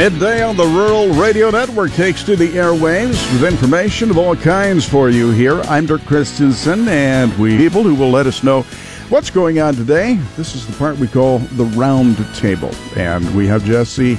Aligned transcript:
Midday 0.00 0.42
on 0.42 0.56
the 0.56 0.64
Rural 0.64 1.10
Radio 1.10 1.50
Network 1.50 1.92
takes 1.92 2.22
to 2.24 2.34
the 2.34 2.48
airwaves 2.48 3.20
with 3.34 3.44
information 3.44 4.08
of 4.08 4.16
all 4.16 4.34
kinds 4.34 4.88
for 4.88 5.10
you 5.10 5.30
here. 5.30 5.60
I'm 5.64 5.84
Dirk 5.84 6.00
Christensen, 6.06 6.88
and 6.88 7.38
we 7.38 7.58
people 7.58 7.82
who 7.82 7.94
will 7.94 8.08
let 8.08 8.26
us 8.26 8.42
know 8.42 8.62
what's 9.10 9.28
going 9.28 9.60
on 9.60 9.74
today. 9.74 10.14
This 10.38 10.54
is 10.54 10.66
the 10.66 10.72
part 10.72 10.96
we 10.96 11.06
call 11.06 11.40
the 11.40 11.66
round 11.76 12.16
table, 12.34 12.70
and 12.96 13.36
we 13.36 13.46
have 13.48 13.62
Jesse 13.62 14.18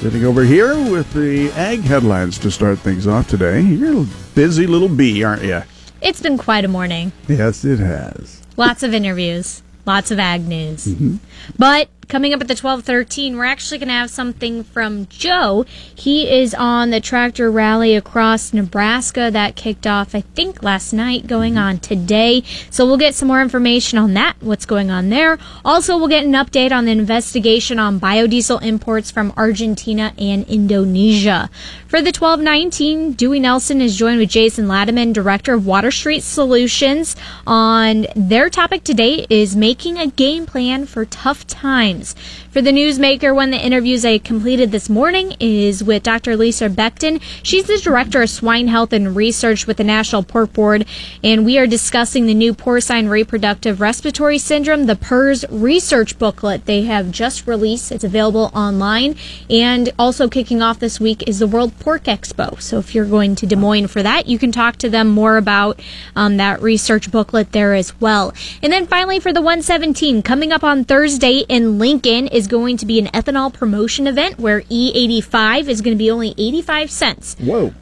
sitting 0.00 0.24
over 0.24 0.42
here 0.42 0.74
with 0.90 1.12
the 1.12 1.48
ag 1.52 1.82
headlines 1.82 2.36
to 2.40 2.50
start 2.50 2.80
things 2.80 3.06
off 3.06 3.28
today. 3.28 3.60
You're 3.60 4.02
a 4.02 4.06
busy 4.34 4.66
little 4.66 4.88
bee, 4.88 5.22
aren't 5.22 5.44
you? 5.44 5.62
It's 6.02 6.22
been 6.22 6.38
quite 6.38 6.64
a 6.64 6.68
morning. 6.68 7.12
Yes, 7.28 7.64
it 7.64 7.78
has. 7.78 8.42
Lots 8.56 8.82
of 8.82 8.92
interviews, 8.92 9.62
lots 9.86 10.10
of 10.10 10.18
ag 10.18 10.48
news. 10.48 10.86
Mm-hmm. 10.88 11.18
But 11.56 11.88
coming 12.08 12.32
up 12.34 12.40
at 12.40 12.48
the 12.48 12.52
1213 12.52 13.36
we're 13.36 13.44
actually 13.44 13.78
going 13.78 13.88
to 13.88 13.94
have 13.94 14.10
something 14.10 14.62
from 14.64 15.06
joe. 15.06 15.64
He 15.94 16.30
is 16.30 16.54
on 16.54 16.90
the 16.90 17.00
tractor 17.00 17.50
rally 17.50 17.94
across 17.94 18.52
nebraska 18.52 19.30
that 19.32 19.56
kicked 19.56 19.86
off 19.86 20.14
i 20.14 20.20
think 20.20 20.62
last 20.62 20.92
night 20.92 21.26
going 21.26 21.56
on 21.56 21.78
today. 21.78 22.42
So 22.70 22.86
we'll 22.86 22.96
get 22.96 23.14
some 23.14 23.28
more 23.28 23.40
information 23.40 23.98
on 23.98 24.14
that 24.14 24.36
what's 24.40 24.66
going 24.66 24.90
on 24.90 25.08
there. 25.08 25.38
Also 25.64 25.96
we'll 25.96 26.08
get 26.08 26.24
an 26.24 26.32
update 26.32 26.72
on 26.72 26.84
the 26.84 26.92
investigation 26.92 27.78
on 27.78 28.00
biodiesel 28.00 28.62
imports 28.62 29.10
from 29.10 29.32
argentina 29.36 30.12
and 30.18 30.46
indonesia. 30.48 31.48
For 31.88 32.00
the 32.00 32.12
1219 32.12 33.12
dewey 33.12 33.40
nelson 33.40 33.80
is 33.80 33.96
joined 33.96 34.18
with 34.18 34.30
jason 34.30 34.66
ladman 34.66 35.12
director 35.12 35.54
of 35.54 35.66
water 35.66 35.90
street 35.90 36.22
solutions 36.22 37.16
on 37.46 38.06
their 38.16 38.50
topic 38.50 38.84
today 38.84 39.26
is 39.30 39.54
making 39.54 39.98
a 39.98 40.08
game 40.08 40.44
plan 40.46 40.86
for 40.86 41.04
tough 41.04 41.46
times 41.46 41.93
times. 41.94 42.14
For 42.50 42.62
the 42.62 42.70
newsmaker, 42.70 43.34
one 43.34 43.52
of 43.52 43.60
the 43.60 43.66
interviews 43.66 44.04
I 44.04 44.18
completed 44.18 44.70
this 44.70 44.88
morning 44.88 45.34
is 45.40 45.82
with 45.82 46.02
Dr. 46.02 46.36
Lisa 46.36 46.68
Becton. 46.68 47.20
She's 47.42 47.66
the 47.66 47.78
director 47.78 48.22
of 48.22 48.30
swine 48.30 48.68
health 48.68 48.92
and 48.92 49.16
research 49.16 49.66
with 49.66 49.76
the 49.76 49.84
National 49.84 50.22
Pork 50.22 50.52
Board, 50.52 50.86
and 51.22 51.44
we 51.44 51.58
are 51.58 51.66
discussing 51.66 52.26
the 52.26 52.34
new 52.34 52.54
porcine 52.54 53.08
reproductive 53.08 53.80
respiratory 53.80 54.38
syndrome, 54.38 54.86
the 54.86 54.94
PRRS 54.94 55.44
research 55.50 56.18
booklet 56.18 56.66
they 56.66 56.82
have 56.82 57.10
just 57.10 57.46
released. 57.46 57.90
It's 57.90 58.04
available 58.04 58.50
online, 58.54 59.16
and 59.50 59.92
also 59.98 60.28
kicking 60.28 60.62
off 60.62 60.78
this 60.78 61.00
week 61.00 61.26
is 61.26 61.38
the 61.38 61.46
World 61.46 61.78
Pork 61.80 62.04
Expo. 62.04 62.60
So 62.60 62.78
if 62.78 62.94
you're 62.94 63.04
going 63.04 63.34
to 63.36 63.46
Des 63.46 63.56
Moines 63.56 63.88
for 63.88 64.02
that, 64.02 64.26
you 64.26 64.38
can 64.38 64.52
talk 64.52 64.76
to 64.76 64.88
them 64.88 65.08
more 65.08 65.36
about 65.36 65.80
um, 66.14 66.36
that 66.36 66.62
research 66.62 67.10
booklet 67.10 67.52
there 67.52 67.74
as 67.74 67.98
well. 68.00 68.32
And 68.62 68.72
then 68.72 68.86
finally, 68.86 69.18
for 69.18 69.32
the 69.32 69.42
117, 69.42 70.22
coming 70.22 70.52
up 70.52 70.62
on 70.62 70.84
Thursday 70.84 71.44
in 71.48 71.78
Lincoln 71.84 72.28
is 72.28 72.46
going 72.46 72.78
to 72.78 72.86
be 72.86 72.98
an 72.98 73.08
ethanol 73.08 73.52
promotion 73.52 74.06
event 74.06 74.38
where 74.38 74.62
E85 74.62 75.68
is 75.68 75.82
going 75.82 75.94
to 75.94 75.98
be 75.98 76.10
only 76.10 76.32
85 76.38 76.90
cents. 76.90 77.36
Whoa. 77.38 77.74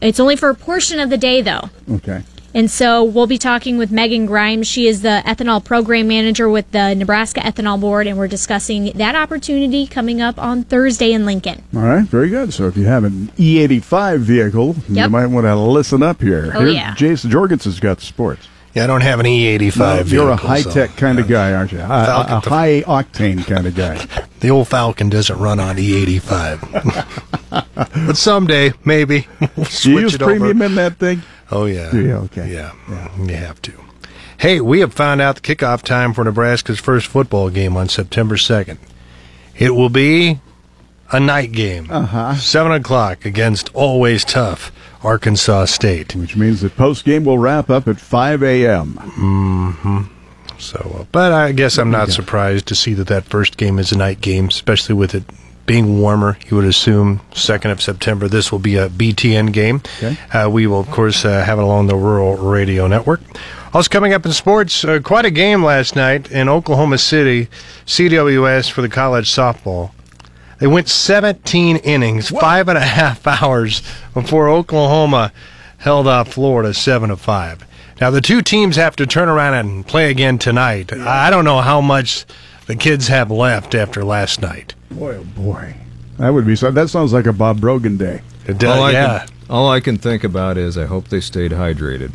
It's 0.00 0.18
only 0.18 0.36
for 0.36 0.48
a 0.48 0.54
portion 0.54 0.98
of 0.98 1.10
the 1.10 1.18
day, 1.18 1.42
though. 1.42 1.68
Okay. 1.90 2.22
And 2.54 2.70
so 2.70 3.04
we'll 3.04 3.26
be 3.26 3.36
talking 3.36 3.76
with 3.76 3.90
Megan 3.90 4.24
Grimes. 4.24 4.66
She 4.66 4.86
is 4.86 5.02
the 5.02 5.22
ethanol 5.26 5.62
program 5.62 6.08
manager 6.08 6.48
with 6.48 6.70
the 6.70 6.94
Nebraska 6.94 7.40
Ethanol 7.40 7.78
Board, 7.78 8.06
and 8.06 8.16
we're 8.16 8.26
discussing 8.26 8.86
that 8.94 9.14
opportunity 9.14 9.86
coming 9.86 10.22
up 10.22 10.38
on 10.38 10.64
Thursday 10.64 11.12
in 11.12 11.26
Lincoln. 11.26 11.62
All 11.76 11.82
right, 11.82 12.04
very 12.04 12.30
good. 12.30 12.54
So 12.54 12.68
if 12.68 12.76
you 12.78 12.86
have 12.86 13.04
an 13.04 13.28
E85 13.36 14.20
vehicle, 14.20 14.76
yep. 14.88 15.08
you 15.08 15.10
might 15.10 15.26
want 15.26 15.44
to 15.44 15.56
listen 15.56 16.02
up 16.02 16.22
here. 16.22 16.52
Oh, 16.54 16.60
here, 16.60 16.68
yeah. 16.70 16.94
Jason 16.94 17.30
Jorgensen's 17.30 17.80
got 17.80 18.00
sports. 18.00 18.48
Yeah, 18.74 18.84
I 18.84 18.86
don't 18.86 19.02
have 19.02 19.20
an 19.20 19.26
E85. 19.26 19.78
No, 19.78 20.02
you're 20.04 20.30
a 20.30 20.36
high 20.36 20.62
tech 20.62 20.90
so, 20.90 20.96
kind 20.96 21.18
of 21.18 21.28
guy, 21.28 21.52
aren't 21.52 21.72
you? 21.72 21.80
A, 21.80 21.82
a, 21.82 22.36
a 22.36 22.40
high 22.40 22.82
octane 22.86 23.46
kind 23.46 23.66
of 23.66 23.74
guy. 23.74 23.98
the 24.40 24.50
old 24.50 24.68
Falcon 24.68 25.10
doesn't 25.10 25.38
run 25.38 25.60
on 25.60 25.76
E85. 25.76 27.50
but 28.06 28.16
someday, 28.16 28.72
maybe. 28.84 29.26
We'll 29.84 29.84
you 29.84 29.98
use 30.00 30.16
premium 30.16 30.62
over. 30.62 30.64
in 30.64 30.74
that 30.76 30.96
thing? 30.96 31.22
Oh, 31.50 31.66
yeah. 31.66 31.94
Yeah, 31.94 32.16
okay. 32.18 32.52
Yeah, 32.52 32.72
yeah, 32.88 33.16
you 33.18 33.34
have 33.34 33.60
to. 33.62 33.72
Hey, 34.38 34.60
we 34.60 34.80
have 34.80 34.94
found 34.94 35.20
out 35.20 35.36
the 35.36 35.42
kickoff 35.42 35.82
time 35.82 36.14
for 36.14 36.24
Nebraska's 36.24 36.80
first 36.80 37.06
football 37.06 37.50
game 37.50 37.76
on 37.76 37.88
September 37.88 38.36
2nd. 38.36 38.78
It 39.56 39.74
will 39.74 39.90
be 39.90 40.40
a 41.10 41.20
night 41.20 41.52
game. 41.52 41.88
Uh-huh. 41.90 42.34
7 42.36 42.72
o'clock 42.72 43.26
against 43.26 43.74
Always 43.74 44.24
Tough 44.24 44.72
Arkansas 45.02 45.66
State. 45.66 46.14
Which 46.14 46.36
means 46.36 46.60
the 46.60 46.70
post 46.70 47.04
game 47.04 47.24
will 47.24 47.38
wrap 47.38 47.70
up 47.70 47.88
at 47.88 48.00
5 48.00 48.42
a.m. 48.42 48.94
Mm-hmm. 48.94 50.00
So, 50.58 50.96
uh, 51.00 51.04
but 51.10 51.32
I 51.32 51.52
guess 51.52 51.78
I'm 51.78 51.90
not 51.90 52.10
surprised 52.10 52.66
to 52.68 52.74
see 52.74 52.94
that 52.94 53.08
that 53.08 53.24
first 53.24 53.56
game 53.56 53.78
is 53.78 53.90
a 53.90 53.98
night 53.98 54.20
game, 54.20 54.46
especially 54.46 54.94
with 54.94 55.14
it 55.14 55.24
being 55.66 56.00
warmer. 56.00 56.38
You 56.48 56.56
would 56.56 56.66
assume 56.66 57.20
2nd 57.32 57.72
of 57.72 57.82
September 57.82 58.28
this 58.28 58.52
will 58.52 58.58
be 58.58 58.76
a 58.76 58.88
BTN 58.88 59.52
game. 59.52 59.82
Okay. 59.98 60.16
Uh, 60.32 60.48
we 60.48 60.66
will, 60.66 60.80
of 60.80 60.90
course, 60.90 61.24
uh, 61.24 61.44
have 61.44 61.58
it 61.58 61.62
along 61.62 61.88
the 61.88 61.96
Rural 61.96 62.36
Radio 62.36 62.86
Network. 62.86 63.20
Also 63.74 63.88
coming 63.88 64.12
up 64.12 64.26
in 64.26 64.32
sports, 64.32 64.84
uh, 64.84 65.00
quite 65.02 65.24
a 65.24 65.30
game 65.30 65.64
last 65.64 65.96
night 65.96 66.30
in 66.30 66.48
Oklahoma 66.48 66.98
City, 66.98 67.48
CWS 67.86 68.70
for 68.70 68.82
the 68.82 68.88
college 68.88 69.30
softball. 69.30 69.92
They 70.62 70.68
went 70.68 70.88
17 70.88 71.78
innings, 71.78 72.30
what? 72.30 72.40
five 72.40 72.68
and 72.68 72.78
a 72.78 72.82
half 72.82 73.26
hours 73.42 73.82
before 74.14 74.48
Oklahoma 74.48 75.32
held 75.78 76.06
off 76.06 76.32
Florida 76.34 76.72
seven 76.72 77.08
to 77.08 77.16
five. 77.16 77.66
Now 78.00 78.10
the 78.10 78.20
two 78.20 78.42
teams 78.42 78.76
have 78.76 78.94
to 78.94 79.04
turn 79.04 79.28
around 79.28 79.54
and 79.54 79.84
play 79.84 80.08
again 80.08 80.38
tonight. 80.38 80.92
Yeah. 80.94 81.04
I 81.04 81.30
don't 81.30 81.44
know 81.44 81.62
how 81.62 81.80
much 81.80 82.26
the 82.66 82.76
kids 82.76 83.08
have 83.08 83.28
left 83.28 83.74
after 83.74 84.04
last 84.04 84.40
night. 84.40 84.76
Boy, 84.92 85.16
oh 85.16 85.24
boy, 85.24 85.74
that 86.18 86.30
would 86.30 86.46
be 86.46 86.54
so. 86.54 86.70
That 86.70 86.90
sounds 86.90 87.12
like 87.12 87.26
a 87.26 87.32
Bob 87.32 87.60
Brogan 87.60 87.96
day. 87.96 88.22
It 88.46 88.58
does, 88.58 88.78
all 88.78 88.92
yeah. 88.92 89.14
I 89.14 89.26
can, 89.26 89.36
all 89.50 89.68
I 89.68 89.80
can 89.80 89.96
think 89.98 90.22
about 90.22 90.56
is 90.56 90.78
I 90.78 90.86
hope 90.86 91.08
they 91.08 91.20
stayed 91.20 91.50
hydrated. 91.50 92.12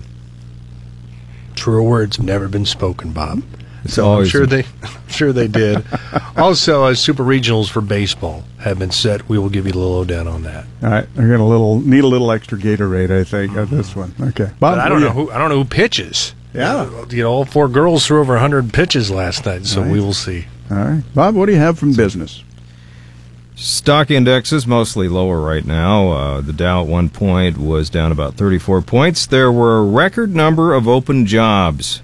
Truer 1.56 1.84
words 1.84 2.16
have 2.16 2.26
never 2.26 2.48
been 2.48 2.66
spoken, 2.66 3.12
Bob. 3.12 3.44
So 3.86 4.20
I'm 4.20 4.26
sure 4.26 4.46
they, 4.46 4.66
I'm 4.84 5.08
sure 5.10 5.32
they 5.32 5.48
did. 5.48 5.86
also, 6.38 6.86
uh, 6.86 6.94
super 6.94 7.24
regionals 7.24 7.70
for 7.70 7.82
baseball 7.82 8.44
have 8.60 8.80
been 8.80 8.92
set. 8.92 9.30
We 9.30 9.38
will 9.38 9.50
give 9.50 9.66
you 9.66 9.74
a 9.74 9.78
little 9.78 9.94
lowdown 9.94 10.28
on 10.28 10.44
that. 10.44 10.66
All 10.84 10.90
right, 10.90 11.08
we're 11.16 11.30
gonna 11.30 11.48
little 11.48 11.80
need 11.80 12.04
a 12.04 12.08
little 12.08 12.32
extra 12.32 12.58
Gatorade, 12.58 13.12
I 13.12 13.24
think, 13.24 13.52
mm-hmm. 13.52 13.60
on 13.60 13.78
this 13.78 13.96
one. 13.96 14.14
Okay, 14.20 14.46
Bob, 14.46 14.60
but 14.60 14.80
I 14.80 14.90
don't 14.90 15.02
know 15.02 15.12
who 15.12 15.32
I 15.32 15.38
don't 15.38 15.50
know 15.50 15.58
who 15.58 15.66
pitches. 15.66 16.34
Yeah, 16.54 17.06
you 17.10 17.24
know, 17.24 17.32
all 17.32 17.46
four 17.46 17.68
girls 17.68 18.08
threw 18.08 18.20
over 18.20 18.34
100 18.34 18.74
pitches 18.74 19.12
last 19.12 19.46
night, 19.46 19.66
so 19.66 19.82
right. 19.82 19.92
we 19.92 20.00
will 20.00 20.14
see. 20.14 20.48
All 20.72 20.78
right, 20.78 21.04
Bob, 21.14 21.36
what 21.36 21.46
do 21.46 21.52
you 21.52 21.60
have 21.60 21.78
from 21.78 21.94
business? 21.94 22.44
Stock 23.58 24.12
indexes 24.12 24.68
mostly 24.68 25.10
lower 25.10 25.42
right 25.42 25.66
now. 25.66 26.12
Uh, 26.12 26.42
the 26.42 26.54
Dow 26.54 26.84
at 26.84 26.88
one 26.88 27.10
point 27.10 27.58
was 27.58 27.90
down 27.90 28.12
about 28.12 28.36
34 28.36 28.84
points. 28.84 29.26
There 29.26 29.52
were 29.52 29.80
a 29.80 29.84
record 29.84 30.36
number 30.36 30.76
of 30.76 30.88
open 30.88 31.26
jobs 31.26 32.04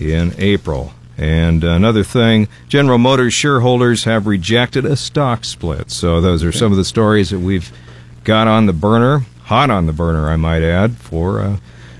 in 0.00 0.34
April. 0.38 0.92
And 1.18 1.64
another 1.64 2.04
thing, 2.04 2.46
General 2.68 2.96
Motors 2.98 3.34
shareholders 3.34 4.04
have 4.04 4.28
rejected 4.28 4.86
a 4.86 4.96
stock 4.96 5.44
split. 5.44 5.90
So 5.90 6.20
those 6.20 6.44
are 6.44 6.52
some 6.52 6.70
of 6.70 6.78
the 6.78 6.84
stories 6.84 7.30
that 7.30 7.40
we've 7.40 7.72
got 8.22 8.46
on 8.46 8.66
the 8.66 8.72
burner, 8.72 9.26
hot 9.42 9.68
on 9.68 9.86
the 9.86 9.92
burner, 9.92 10.28
I 10.28 10.36
might 10.36 10.62
add, 10.62 10.96
for 10.96 11.40
uh, 11.40 11.56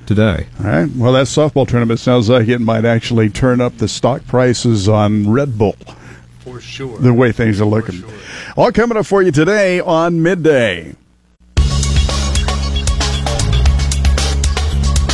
today. 0.06 0.46
All 0.60 0.66
right. 0.66 0.88
Well, 0.94 1.12
that 1.14 1.26
softball 1.26 1.66
tournament 1.66 1.98
sounds 1.98 2.28
like 2.28 2.46
it 2.46 2.60
might 2.60 2.84
actually 2.84 3.28
turn 3.28 3.60
up 3.60 3.76
the 3.78 3.88
stock 3.88 4.24
prices 4.26 4.88
on 4.88 5.28
Red 5.28 5.58
Bull. 5.58 5.76
For 6.38 6.60
sure. 6.60 6.98
The 6.98 7.12
way 7.12 7.32
things 7.32 7.60
are 7.60 7.66
looking. 7.66 7.96
Sure. 7.96 8.10
All 8.56 8.70
coming 8.70 8.96
up 8.96 9.06
for 9.06 9.20
you 9.20 9.32
today 9.32 9.80
on 9.80 10.22
midday. 10.22 10.94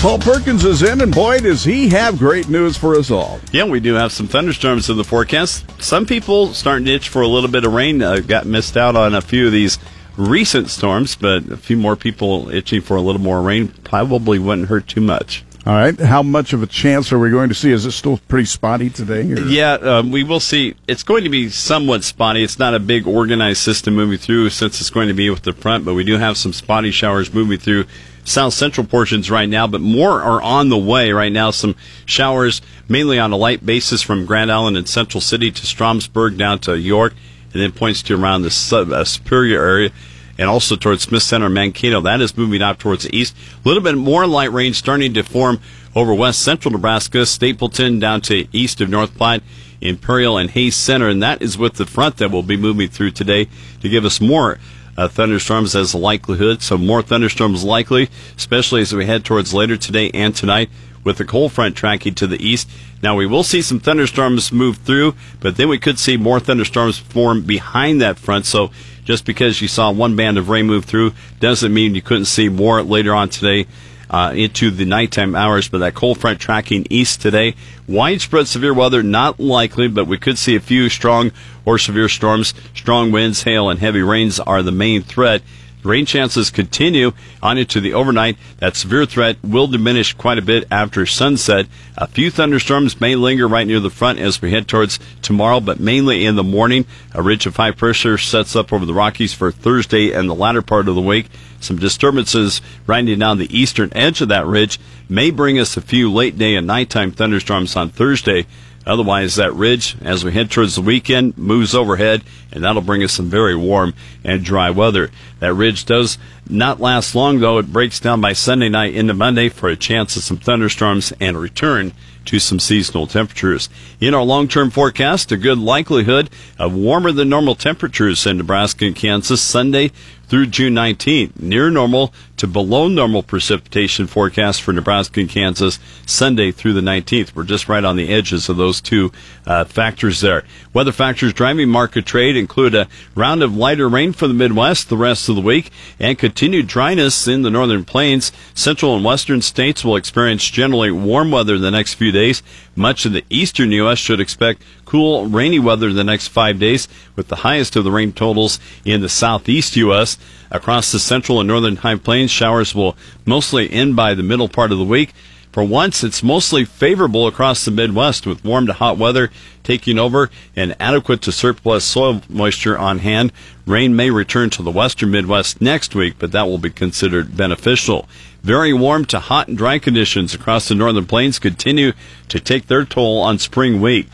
Paul 0.05 0.19
Perkins 0.19 0.67
is 0.67 0.83
in, 0.83 1.01
and 1.01 1.15
boy, 1.15 1.39
does 1.39 1.65
he 1.65 1.89
have 1.89 2.19
great 2.19 2.51
news 2.51 2.77
for 2.77 2.95
us 2.95 3.11
all. 3.11 3.41
Yeah, 3.53 3.65
we 3.65 3.81
do 3.81 3.95
have 3.95 4.13
some 4.13 4.29
thunderstorms 4.29 4.91
in 4.91 4.99
the 4.99 5.03
forecast. 5.03 5.65
Some 5.83 6.05
people 6.05 6.53
starting 6.53 6.85
to 6.85 6.93
itch 6.93 7.09
for 7.09 7.23
a 7.23 7.27
little 7.27 7.49
bit 7.49 7.65
of 7.65 7.73
rain. 7.73 8.03
Uh, 8.03 8.19
got 8.19 8.45
missed 8.45 8.77
out 8.77 8.97
on 8.97 9.15
a 9.15 9.23
few 9.23 9.47
of 9.47 9.53
these 9.53 9.79
recent 10.19 10.69
storms, 10.69 11.17
but 11.17 11.51
a 11.51 11.57
few 11.57 11.79
more 11.79 11.97
people 11.97 12.51
itching 12.51 12.83
for 12.83 12.99
a 12.99 13.01
little 13.01 13.23
more 13.23 13.41
rain 13.41 13.69
probably 13.83 14.39
wouldn't 14.39 14.69
hurt 14.69 14.89
too 14.89 15.01
much. 15.01 15.43
All 15.65 15.73
right. 15.73 15.99
How 15.99 16.23
much 16.23 16.53
of 16.53 16.63
a 16.63 16.67
chance 16.67 17.11
are 17.11 17.19
we 17.19 17.31
going 17.31 17.49
to 17.49 17.55
see? 17.55 17.73
Is 17.73 17.87
it 17.87 17.93
still 17.93 18.19
pretty 18.29 18.45
spotty 18.45 18.91
today? 18.91 19.23
Or? 19.33 19.41
Yeah, 19.41 19.73
um, 19.73 20.11
we 20.11 20.23
will 20.23 20.39
see. 20.39 20.75
It's 20.87 21.03
going 21.03 21.25
to 21.25 21.31
be 21.31 21.49
somewhat 21.49 22.05
spotty. 22.05 22.43
It's 22.43 22.59
not 22.59 22.75
a 22.75 22.79
big 22.79 23.07
organized 23.07 23.63
system 23.63 23.95
moving 23.95 24.19
through 24.19 24.51
since 24.51 24.83
it's 24.83 24.91
going 24.91 25.09
to 25.09 25.15
be 25.15 25.31
with 25.31 25.45
the 25.45 25.55
front, 25.55 25.87
but 25.87 25.95
we 25.95 26.05
do 26.05 26.19
have 26.19 26.37
some 26.37 26.53
spotty 26.53 26.91
showers 26.91 27.33
moving 27.33 27.59
through 27.59 27.87
south 28.25 28.55
central 28.55 28.87
portions 28.87 29.31
right 29.31 29.49
now, 29.49 29.67
but 29.67 29.81
more 29.81 30.23
are 30.23 30.43
on 30.43 30.69
the 30.69 30.79
way 30.79 31.13
right 31.13 31.33
now. 31.33 31.51
Some 31.51 31.77
showers 32.07 32.63
mainly 32.89 33.19
on 33.19 33.33
a 33.33 33.37
light 33.37 33.65
basis 33.65 34.03
from 34.03 34.27
Grand 34.27 34.51
Island 34.51 34.77
and 34.77 34.89
Central 34.89 35.21
City 35.21 35.51
to 35.51 35.63
Stromsburg 35.63 36.37
down 36.37 36.59
to 36.61 36.79
York, 36.79 37.15
and 37.53 37.63
then 37.63 37.73
points 37.73 38.03
to 38.03 38.21
around 38.21 38.43
the 38.43 38.51
sub, 38.51 38.91
uh, 38.91 39.05
Superior 39.05 39.63
area 39.65 39.91
and 40.39 40.49
also 40.49 40.77
towards 40.77 41.03
Smith 41.03 41.23
Center, 41.23 41.49
Mankato. 41.49 42.01
That 42.01 42.21
is 42.21 42.37
moving 42.37 42.63
out 42.63 42.79
towards 42.79 43.05
the 43.05 43.17
east. 43.17 43.37
A 43.65 43.69
little 43.69 43.83
bit 43.83 43.97
more 43.97 44.27
light 44.27 44.53
rain 44.53 44.75
starting 44.75 45.15
to 45.15 45.23
form 45.23 45.61
over 45.95 46.13
west 46.13 46.43
central 46.43 46.73
Nebraska, 46.73 47.25
Stapleton 47.25 48.01
down 48.01 48.21
to 48.23 48.49
east 48.53 48.81
of 48.81 48.89
North 48.89 49.17
Platte, 49.17 49.43
Imperial 49.81 50.37
and 50.37 50.51
Hayes 50.51 50.75
Center, 50.75 51.09
and 51.09 51.23
that 51.23 51.43
is 51.43 51.57
with 51.59 51.75
the 51.75 51.87
front 51.87 52.17
that 52.17 52.31
will 52.31 52.43
be 52.43 52.57
moving 52.57 52.89
through 52.89 53.13
today 53.13 53.49
to 53.81 53.89
give 53.89 54.05
us 54.05 54.21
more 54.21 54.59
uh, 54.97 55.09
thunderstorms 55.09 55.75
as 55.75 55.95
a 55.95 55.99
likelihood. 55.99 56.63
So 56.63 56.79
more 56.79 57.03
thunderstorms 57.03 57.65
likely, 57.65 58.09
especially 58.37 58.83
as 58.83 58.93
we 58.93 59.07
head 59.07 59.25
towards 59.25 59.55
later 59.55 59.77
today 59.77 60.11
and 60.13 60.35
tonight 60.35 60.71
with 61.05 61.19
the 61.19 61.25
cold 61.25 61.53
front 61.53 61.77
tracking 61.77 62.15
to 62.15 62.27
the 62.27 62.43
east. 62.45 62.69
Now 63.03 63.15
we 63.15 63.27
will 63.27 63.43
see 63.43 63.61
some 63.61 63.81
thunderstorms 63.81 64.51
move 64.51 64.79
through, 64.79 65.15
but 65.41 65.57
then 65.57 65.69
we 65.69 65.79
could 65.79 65.99
see 65.99 66.17
more 66.17 66.41
thunderstorms 66.41 66.99
form 66.99 67.43
behind 67.43 68.01
that 68.01 68.19
front. 68.19 68.47
So 68.47 68.71
just 69.05 69.27
because 69.27 69.61
you 69.61 69.69
saw 69.69 69.91
one 69.91 70.17
band 70.17 70.39
of 70.39 70.49
rain 70.49 70.67
move 70.67 70.87
through 70.87 71.13
doesn't 71.41 71.75
mean 71.75 71.95
you 71.95 72.03
couldn't 72.03 72.25
see 72.25 72.49
more 72.49 72.83
later 72.83 73.15
on 73.15 73.29
today. 73.29 73.67
Uh, 74.15 74.31
into 74.31 74.71
the 74.71 74.85
nighttime 74.85 75.35
hours, 75.35 75.69
but 75.69 75.79
that 75.79 75.93
cold 75.93 76.21
front 76.21 76.39
tracking 76.39 76.87
east 76.89 77.21
today. 77.21 77.53
Widespread 77.89 78.47
severe 78.47 78.73
weather 78.73 79.03
not 79.03 79.41
likely, 79.41 79.89
but 79.89 80.07
we 80.07 80.17
could 80.17 80.39
see 80.39 80.55
a 80.55 80.61
few 80.61 80.89
strong 80.89 81.33
or 81.65 81.79
severe 81.79 82.09
storms. 82.09 82.55
Strong 82.77 83.11
winds, 83.11 83.43
hail, 83.43 83.69
and 83.69 83.81
heavy 83.81 84.03
rains 84.03 84.39
are 84.39 84.63
the 84.63 84.71
main 84.71 85.03
threat. 85.03 85.43
Rain 85.85 86.07
chances 86.07 86.51
continue 86.51 87.13
on 87.43 87.59
into 87.59 87.81
the 87.81 87.93
overnight. 87.93 88.39
That 88.59 88.75
severe 88.75 89.05
threat 89.05 89.37
will 89.45 89.67
diminish 89.67 90.15
quite 90.15 90.39
a 90.39 90.43
bit 90.43 90.67
after 90.71 91.05
sunset. 91.05 91.67
A 91.99 92.07
few 92.07 92.31
thunderstorms 92.31 93.01
may 93.01 93.15
linger 93.15 93.47
right 93.47 93.67
near 93.67 93.81
the 93.81 93.91
front 93.91 94.19
as 94.19 94.41
we 94.41 94.51
head 94.51 94.67
towards 94.67 94.99
tomorrow, 95.21 95.61
but 95.61 95.79
mainly 95.79 96.25
in 96.25 96.37
the 96.37 96.43
morning. 96.43 96.87
A 97.13 97.23
ridge 97.23 97.45
of 97.45 97.57
high 97.57 97.71
pressure 97.71 98.17
sets 98.17 98.57
up 98.57 98.73
over 98.73 98.87
the 98.87 98.95
Rockies 98.95 99.35
for 99.35 99.53
Thursday 99.53 100.13
and 100.13 100.29
the 100.29 100.35
latter 100.35 100.63
part 100.63 100.89
of 100.89 100.95
the 100.95 101.03
week. 101.03 101.27
Some 101.61 101.79
disturbances 101.79 102.63
riding 102.87 103.19
down 103.19 103.39
the 103.39 103.57
eastern 103.57 103.91
edge 103.95 104.21
of 104.23 104.29
that 104.29 104.47
ridge 104.47 104.81
may 105.09 105.31
bring 105.31 105.59
us 105.59 105.77
a 105.77 105.83
few 105.83 106.11
late 106.11 106.39
day 106.39 106.57
and 106.57 106.67
nighttime 106.67 107.13
thunderstorms 107.13 107.77
on 107.77 107.91
Thursday. 107.91 108.47
Otherwise, 108.87 109.37
that 109.37 109.55
ridge, 109.55 109.97
as 110.03 110.25
we 110.25 110.33
head 110.33 110.51
towards 110.51 110.75
the 110.75 110.83
weekend, 110.83 111.37
moves 111.39 111.75
overhead, 111.75 112.23
and 112.53 112.63
that'll 112.63 112.83
bring 112.83 113.03
us 113.03 113.13
some 113.13 113.31
very 113.31 113.57
warm 113.57 113.95
and 114.23 114.45
dry 114.45 114.71
weather. 114.71 115.11
That 115.41 115.55
ridge 115.55 115.85
does 115.85 116.19
not 116.49 116.81
last 116.81 117.15
long, 117.15 117.41
though. 117.41 117.59
It 117.59 117.73
breaks 117.73 117.99
down 117.99 118.21
by 118.21 118.35
Sunday 118.35 118.69
night 118.69 118.95
into 118.95 119.15
Monday 119.15 119.49
for 119.49 119.69
a 119.69 119.77
chance 119.77 120.17
of 120.17 120.23
some 120.23 120.37
thunderstorms 120.37 121.13
and 121.21 121.37
a 121.37 121.41
return 121.41 121.93
to 122.27 122.39
some 122.39 122.59
seasonal 122.59 123.07
temperatures. 123.07 123.69
In 124.01 124.15
our 124.15 124.23
long-term 124.23 124.71
forecast, 124.71 125.33
a 125.33 125.37
good 125.37 125.59
likelihood 125.59 126.31
of 126.59 126.75
warmer 126.75 127.13
than 127.13 127.29
normal 127.29 127.55
temperatures 127.55 128.27
in 128.27 128.39
Nebraska 128.39 128.87
and 128.87 128.97
Kansas 128.97 129.43
Sunday 129.43 129.93
through 130.35 130.47
June 130.47 130.75
19th. 130.75 131.41
Near 131.41 131.71
normal 131.71 132.13
to 132.39 132.49
below 132.49 132.89
normal 132.89 133.23
precipitation 133.23 134.09
forecast 134.09 134.63
for 134.63 134.73
Nebraska 134.73 135.21
and 135.21 135.31
Kansas 135.31 135.79
Sunday 136.07 136.51
through 136.51 136.73
the 136.73 136.81
19th. 136.81 137.37
We're 137.37 137.45
just 137.45 137.69
right 137.69 137.85
on 137.85 137.95
the 137.95 138.13
edges 138.13 138.49
of 138.49 138.57
those 138.57 138.81
two 138.81 139.13
uh, 139.47 139.63
factors 139.63 140.21
there. 140.23 140.43
Weather 140.73 140.91
factors 140.91 141.33
driving 141.33 141.69
market 141.69 142.05
trade 142.05 142.37
include 142.37 142.75
a 142.75 142.89
round 143.15 143.45
of 143.45 143.57
lighter 143.57 143.89
rain 143.89 144.13
for 144.13 144.27
the 144.27 144.35
Midwest 144.35 144.89
the 144.89 144.97
rest 144.97 145.29
of 145.29 145.37
the 145.37 145.41
week 145.41 145.71
and 146.01 146.19
continued 146.19 146.67
dryness 146.67 147.29
in 147.29 147.43
the 147.43 147.51
northern 147.51 147.85
plains. 147.85 148.33
Central 148.55 148.97
and 148.97 149.05
western 149.05 149.41
states 149.41 149.85
will 149.85 149.95
experience 149.95 150.45
generally 150.45 150.91
warm 150.91 151.31
weather 151.31 151.59
the 151.59 151.71
next 151.71 151.95
few 151.95 152.11
days. 152.11 152.43
Much 152.75 153.07
of 153.07 153.13
the 153.13 153.25
eastern 153.31 153.71
U.S. 153.71 153.99
should 153.99 154.19
expect 154.19 154.65
cool, 154.95 155.27
rainy 155.27 155.59
weather 155.59 155.93
the 155.93 156.05
next 156.05 156.29
five 156.29 156.61
days, 156.61 156.87
with 157.17 157.27
the 157.27 157.35
highest 157.35 157.75
of 157.75 157.83
the 157.83 157.91
rain 157.91 158.13
totals 158.13 158.61
in 158.85 159.01
the 159.01 159.09
southeast 159.09 159.75
U.S. 159.75 160.17
Across 160.53 160.93
the 160.93 161.01
central 161.01 161.41
and 161.41 161.49
northern 161.49 161.75
high 161.75 161.97
plains, 161.97 162.31
showers 162.31 162.77
will 162.77 162.97
mostly 163.27 163.69
end 163.73 163.97
by 163.97 164.15
the 164.15 164.23
middle 164.23 164.49
part 164.49 164.71
of 164.71 164.79
the 164.79 164.85
week. 164.85 165.13
For 165.51 165.65
once, 165.65 166.05
it's 166.05 166.23
mostly 166.23 166.65
favorable 166.65 167.27
across 167.27 167.65
the 167.65 167.73
Midwest 167.73 168.25
with 168.25 168.45
warm 168.45 168.69
to 168.69 168.73
hot 168.73 168.97
weather 168.97 169.33
taking 169.65 169.99
over 169.99 170.31
and 170.55 170.77
adequate 170.79 171.23
to 171.23 171.33
surplus 171.33 171.85
soil 171.85 172.23
moisture 172.29 172.79
on 172.79 173.01
hand. 173.01 173.33
Rain 173.67 173.97
may 173.97 174.11
return 174.11 174.49
to 174.51 174.63
the 174.63 174.71
western 174.71 175.11
Midwest 175.11 175.61
next 175.61 175.97
week, 175.97 176.15
but 176.21 176.31
that 176.31 176.47
will 176.47 176.59
be 176.59 176.71
considered 176.71 177.37
beneficial. 177.37 178.07
Very 178.45 178.73
warm 178.73 179.07
to 179.07 179.19
hot 179.19 179.49
and 179.49 179.59
dry 179.59 179.81
conditions 179.81 180.35
across 180.35 180.69
the 180.69 180.77
northern 180.77 181.07
plains 181.07 181.41
continue 181.41 181.95
to 182.29 182.39
take 182.39 182.69
their 182.69 182.85
toll 182.85 183.21
on 183.23 183.41
spring 183.41 183.81
wheat. 183.81 184.09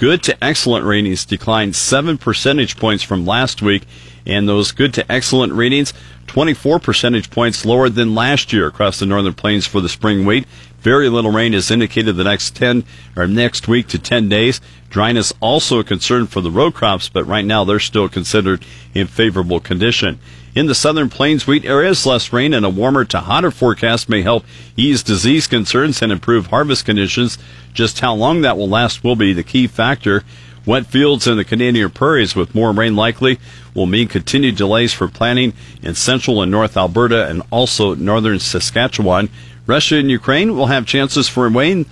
Good 0.00 0.22
to 0.22 0.42
excellent 0.42 0.86
ratings 0.86 1.26
declined 1.26 1.76
7 1.76 2.16
percentage 2.16 2.78
points 2.78 3.02
from 3.02 3.26
last 3.26 3.60
week, 3.60 3.82
and 4.24 4.48
those 4.48 4.72
good 4.72 4.94
to 4.94 5.12
excellent 5.12 5.52
ratings 5.52 5.92
24 6.26 6.78
percentage 6.78 7.28
points 7.28 7.66
lower 7.66 7.90
than 7.90 8.14
last 8.14 8.50
year 8.50 8.66
across 8.66 8.98
the 8.98 9.04
northern 9.04 9.34
plains 9.34 9.66
for 9.66 9.82
the 9.82 9.90
spring 9.90 10.24
wheat. 10.24 10.46
Very 10.80 11.10
little 11.10 11.30
rain 11.30 11.52
is 11.52 11.70
indicated 11.70 12.16
the 12.16 12.24
next 12.24 12.56
10 12.56 12.82
or 13.14 13.26
next 13.26 13.68
week 13.68 13.88
to 13.88 13.98
10 13.98 14.30
days. 14.30 14.62
Dryness 14.88 15.34
also 15.38 15.80
a 15.80 15.84
concern 15.84 16.26
for 16.26 16.40
the 16.40 16.50
row 16.50 16.70
crops, 16.70 17.10
but 17.10 17.26
right 17.26 17.44
now 17.44 17.64
they're 17.64 17.78
still 17.78 18.08
considered 18.08 18.64
in 18.94 19.06
favorable 19.06 19.60
condition. 19.60 20.18
In 20.52 20.66
the 20.66 20.74
southern 20.74 21.10
plains 21.10 21.46
wheat 21.46 21.64
areas, 21.64 22.04
less 22.04 22.32
rain 22.32 22.52
and 22.52 22.66
a 22.66 22.70
warmer 22.70 23.04
to 23.04 23.20
hotter 23.20 23.52
forecast 23.52 24.08
may 24.08 24.22
help 24.22 24.44
ease 24.76 25.02
disease 25.04 25.46
concerns 25.46 26.02
and 26.02 26.10
improve 26.10 26.48
harvest 26.48 26.84
conditions. 26.84 27.38
Just 27.72 28.00
how 28.00 28.14
long 28.14 28.40
that 28.40 28.56
will 28.56 28.68
last 28.68 29.04
will 29.04 29.14
be 29.14 29.32
the 29.32 29.44
key 29.44 29.68
factor. 29.68 30.24
Wet 30.66 30.86
fields 30.86 31.28
in 31.28 31.36
the 31.36 31.44
Canadian 31.44 31.90
prairies 31.90 32.34
with 32.34 32.54
more 32.54 32.72
rain 32.72 32.96
likely 32.96 33.38
will 33.74 33.86
mean 33.86 34.08
continued 34.08 34.56
delays 34.56 34.92
for 34.92 35.06
planting 35.06 35.52
in 35.82 35.94
central 35.94 36.42
and 36.42 36.50
north 36.50 36.76
Alberta 36.76 37.28
and 37.28 37.42
also 37.52 37.94
northern 37.94 38.40
Saskatchewan. 38.40 39.30
Russia 39.66 39.96
and 39.96 40.10
Ukraine 40.10 40.56
will 40.56 40.66
have 40.66 40.84
chances 40.84 41.28
for 41.28 41.48
rain, 41.48 41.86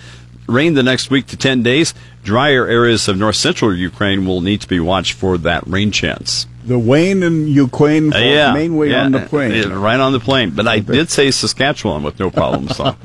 rain 0.49 0.75
the 0.75 0.83
next 0.83 1.11
week 1.11 1.29
to 1.29 1.37
10 1.37 1.63
days. 1.63 1.95
Drier 2.25 2.67
areas 2.67 3.07
of 3.07 3.17
north 3.17 3.37
central 3.37 3.73
Ukraine 3.73 4.27
will 4.27 4.41
need 4.41 4.61
to 4.63 4.69
be 4.69 4.81
watched 4.81 5.13
for 5.13 5.39
that 5.39 5.65
rain 5.67 5.93
chance. 5.93 6.47
The 6.69 6.79
Wayne 6.79 7.23
and 7.23 7.49
Ukraine 7.49 8.13
Uh, 8.13 8.19
yeah, 8.19 8.55
mainway 8.55 8.91
yeah, 8.91 9.05
on 9.05 9.13
the 9.13 9.21
plane. 9.21 9.53
yeah, 9.53 9.73
right 9.73 9.99
on 9.99 10.13
the 10.13 10.21
plane. 10.21 10.51
But 10.51 10.69
I 10.69 10.79
did 10.81 11.11
say 11.11 11.31
Saskatchewan 11.31 12.03
with 12.03 12.19
no 12.21 12.31
problem. 12.31 12.69
So 12.69 12.95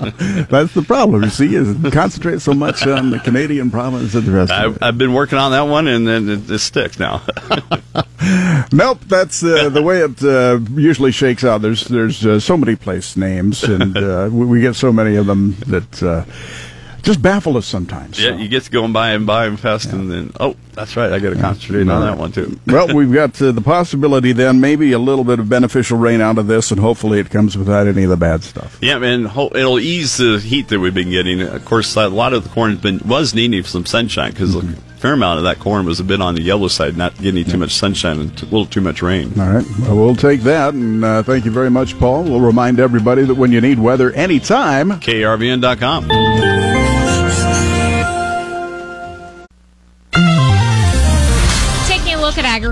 That's 0.49 0.73
the 0.73 0.83
problem. 0.85 1.23
You 1.23 1.29
see, 1.29 1.55
is 1.55 1.75
concentrate 1.93 2.41
so 2.41 2.53
much 2.53 2.85
on 2.85 3.09
the 3.09 3.19
Canadian 3.19 3.71
province 3.71 4.13
and 4.15 4.25
the 4.25 4.31
rest 4.31 4.51
I've, 4.51 4.75
it. 4.75 4.83
I've 4.83 4.97
been 4.97 5.13
working 5.13 5.37
on 5.37 5.51
that 5.51 5.61
one, 5.61 5.87
and 5.87 6.05
then 6.07 6.29
it, 6.29 6.49
it 6.49 6.59
sticks 6.59 6.99
now. 6.99 7.21
Nope, 8.71 9.01
that's 9.07 9.43
uh, 9.43 9.69
the 9.69 9.81
way 9.81 9.99
it 9.99 10.23
uh, 10.23 10.57
usually 10.75 11.11
shakes 11.11 11.43
out. 11.43 11.61
There's 11.61 11.83
there's 11.83 12.25
uh, 12.25 12.39
so 12.39 12.55
many 12.55 12.75
place 12.77 13.17
names, 13.17 13.63
and 13.63 13.97
uh, 14.09 14.29
we, 14.31 14.45
we 14.45 14.61
get 14.61 14.75
so 14.75 14.91
many 14.93 15.15
of 15.17 15.25
them 15.27 15.55
that 15.67 16.01
uh, 16.01 16.23
just 17.03 17.21
baffle 17.21 17.57
us 17.57 17.65
sometimes. 17.65 18.19
yeah, 18.19 18.31
So. 18.31 18.37
you 18.37 18.47
get 18.47 18.63
to 18.63 18.71
going 18.71 18.93
by 18.93 19.11
and 19.11 19.27
by 19.27 19.45
and 19.45 19.59
fast, 19.59 19.91
and 19.91 20.09
then 20.09 20.31
oh, 20.39 20.55
that's 20.73 20.95
right, 20.95 21.11
I 21.11 21.19
got 21.19 21.31
to 21.31 21.39
concentrate 21.39 21.87
on 21.87 22.01
that 22.01 22.17
one 22.17 22.31
too. 22.31 22.59
well, 22.67 22.93
we've 22.95 23.13
got 23.13 23.39
uh, 23.41 23.51
the 23.51 23.61
possibility 23.61 24.31
then 24.31 24.59
maybe 24.59 24.91
a 24.93 24.99
little 24.99 25.25
bit 25.25 25.39
of 25.39 25.47
beneficial 25.49 25.97
rain 25.97 26.21
out 26.21 26.37
of 26.37 26.47
this, 26.47 26.71
and 26.71 26.79
hopefully 26.79 27.19
it 27.19 27.29
comes 27.29 27.57
without 27.57 27.87
any 27.87 28.03
of 28.03 28.09
the 28.09 28.17
bad 28.17 28.43
stuff. 28.43 28.79
Yeah, 28.81 29.03
and 29.03 29.25
it'll 29.25 29.79
ease 29.79 30.17
the 30.17 30.39
heat 30.39 30.69
that 30.69 30.79
we've 30.79 30.93
been 30.93 31.11
getting. 31.11 31.41
Of 31.41 31.65
course, 31.65 31.95
a 31.95 32.07
lot 32.07 32.33
of 32.33 32.43
the 32.43 32.49
corn 32.49 32.71
has 32.71 32.79
been 32.81 32.99
was 33.05 33.35
needing 33.35 33.63
some 33.63 33.85
sunshine 33.85 34.31
because 34.31 34.55
a 34.55 34.61
fair 34.97 35.13
amount 35.13 35.37
of 35.37 35.43
that 35.43 35.59
corn 35.59 35.85
was 35.85 35.99
a 35.99 36.03
bit 36.05 36.21
on 36.21 36.33
the 36.35 36.41
yellow 36.41 36.69
side, 36.69 36.95
not 36.95 37.13
getting 37.17 37.43
too 37.43 37.57
much 37.57 37.71
sunshine 37.71 38.17
and 38.21 38.41
a 38.41 38.45
little 38.45 38.65
too 38.65 38.79
much 38.79 39.01
rain. 39.01 39.37
All 39.37 39.51
right. 39.51 39.65
Well, 39.81 39.97
we'll 39.97 40.15
take 40.15 40.41
that, 40.43 40.73
and 40.73 41.03
uh, 41.03 41.23
thank 41.23 41.43
you 41.43 41.51
very 41.51 41.69
much, 41.69 41.99
Paul. 41.99 42.23
We'll 42.23 42.39
remind 42.39 42.79
everybody 42.79 43.25
that 43.25 43.35
when 43.35 43.51
you 43.51 43.59
need 43.59 43.79
weather 43.79 44.11
anytime, 44.13 44.91
KRVN.com. 44.91 46.07